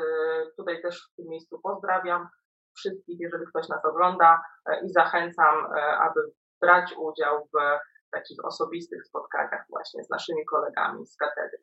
[0.57, 2.29] tutaj też w tym miejscu pozdrawiam
[2.77, 4.43] wszystkich, jeżeli ktoś nas ogląda
[4.83, 5.67] i zachęcam,
[6.01, 6.21] aby
[6.61, 7.79] brać udział w
[8.11, 11.59] takich osobistych spotkaniach właśnie z naszymi kolegami z katedry.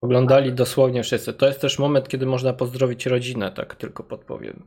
[0.00, 1.34] Oglądali dosłownie wszyscy.
[1.34, 4.66] To jest też moment, kiedy można pozdrowić rodzinę, tak tylko podpowiem.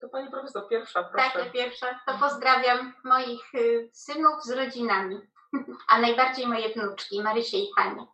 [0.00, 1.30] To pani profesor, pierwsza, proszę.
[1.32, 2.00] Tak, ja pierwsza.
[2.06, 5.20] To pozdrawiam moich y, synów z rodzinami,
[5.92, 8.06] a najbardziej moje wnuczki, Marysię i Hanię.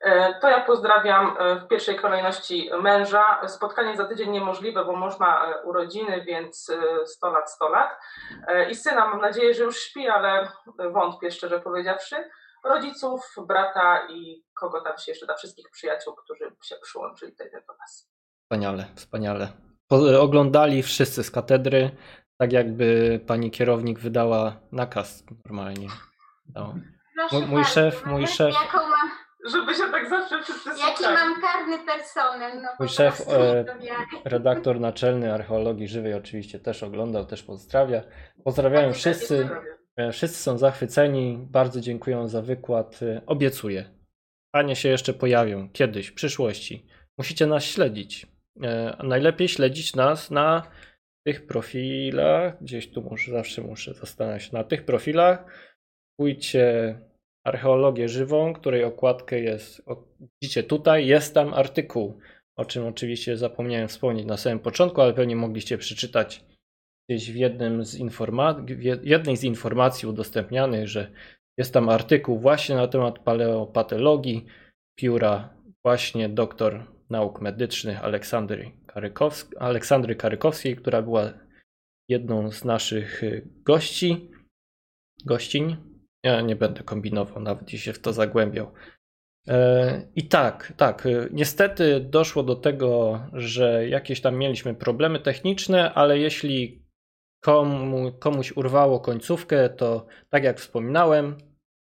[0.00, 3.48] E, to ja pozdrawiam e, w pierwszej kolejności męża.
[3.48, 6.72] Spotkanie za tydzień niemożliwe, bo można e, urodziny, więc
[7.04, 7.90] 100 lat, 100 lat.
[8.70, 10.48] I syna, mam nadzieję, że już śpi, ale
[10.92, 12.30] wątpię szczerze powiedziawszy
[12.68, 17.74] rodziców, brata i kogo tam się jeszcze da, wszystkich przyjaciół, którzy się przyłączyli tutaj do
[17.80, 18.10] nas.
[18.42, 19.48] Wspaniale, wspaniale.
[20.20, 21.90] Oglądali wszyscy z katedry,
[22.38, 25.88] tak jakby pani kierownik wydała nakaz normalnie.
[26.54, 26.74] No.
[27.32, 28.54] Mój, mój szef, mój szef.
[28.54, 29.10] Jaką mam,
[29.46, 32.62] żeby się tak zawsze wszyscy Jaki mam karny personel.
[32.62, 33.64] No, mój szef, e,
[34.24, 38.02] redaktor naczelny archeologii żywej oczywiście też oglądał, też pozdrawia.
[38.44, 39.48] Pozdrawiają wszyscy.
[39.96, 43.02] E, wszyscy są zachwyceni, bardzo dziękuję za wykład.
[43.02, 43.84] E, obiecuję.
[44.54, 46.86] Panie się jeszcze pojawią kiedyś, w przyszłości.
[47.18, 48.26] Musicie nas śledzić.
[48.62, 50.70] E, najlepiej śledzić nas na
[51.26, 52.62] tych profilach.
[52.62, 55.44] Gdzieś tu muszę, zawsze muszę zastanawiać się na tych profilach.
[56.20, 56.94] Pójdźcie
[57.46, 59.82] archeologię żywą, której okładkę jest,
[60.42, 62.18] widzicie tutaj, jest tam artykuł,
[62.56, 66.44] o czym oczywiście zapomniałem wspomnieć na samym początku, ale pewnie mogliście przeczytać
[67.08, 68.64] gdzieś w, jednym z informa-
[69.02, 71.10] jednej z informacji udostępnianych, że
[71.58, 74.46] jest tam artykuł właśnie na temat paleopatologii
[74.98, 75.54] pióra
[75.84, 81.32] właśnie doktor nauk medycznych Aleksandry, Karykowsk- Aleksandry Karykowskiej, która była
[82.08, 84.30] jedną z naszych y, gości,
[85.24, 85.76] gościń.
[86.24, 88.72] Ja nie będę kombinował, nawet jeśli się w to zagłębiał.
[89.48, 91.06] E, I tak, tak.
[91.06, 96.85] Y, niestety doszło do tego, że jakieś tam mieliśmy problemy techniczne, ale jeśli
[97.46, 101.36] komu, komuś urwało końcówkę, to tak jak wspominałem,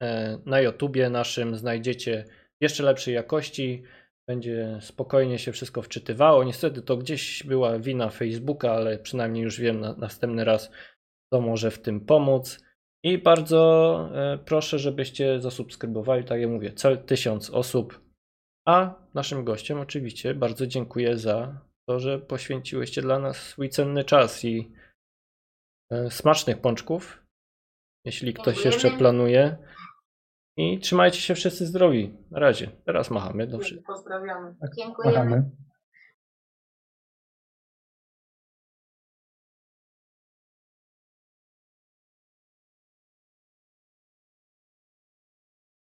[0.02, 2.24] e, na YouTubie naszym znajdziecie
[2.60, 3.82] jeszcze lepszej jakości.
[4.28, 6.44] Będzie spokojnie się wszystko wczytywało.
[6.44, 10.70] Niestety to gdzieś była wina Facebooka, ale przynajmniej już wiem na, następny raz,
[11.32, 12.64] co może w tym pomóc.
[13.04, 18.00] I bardzo e, proszę, żebyście zasubskrybowali, tak jak mówię, cel tysiąc osób.
[18.68, 24.44] A naszym gościom oczywiście bardzo dziękuję za to, że poświęciłyście dla nas swój cenny czas
[24.44, 24.72] i
[26.08, 27.22] smacznych pączków,
[28.04, 29.56] jeśli ktoś jeszcze planuje.
[30.56, 32.18] I trzymajcie się wszyscy zdrowi.
[32.30, 32.70] Na razie.
[32.84, 33.86] Teraz machamy do wszystkich.
[33.86, 34.54] Pozdrawiamy.
[34.78, 35.50] Dziękujemy.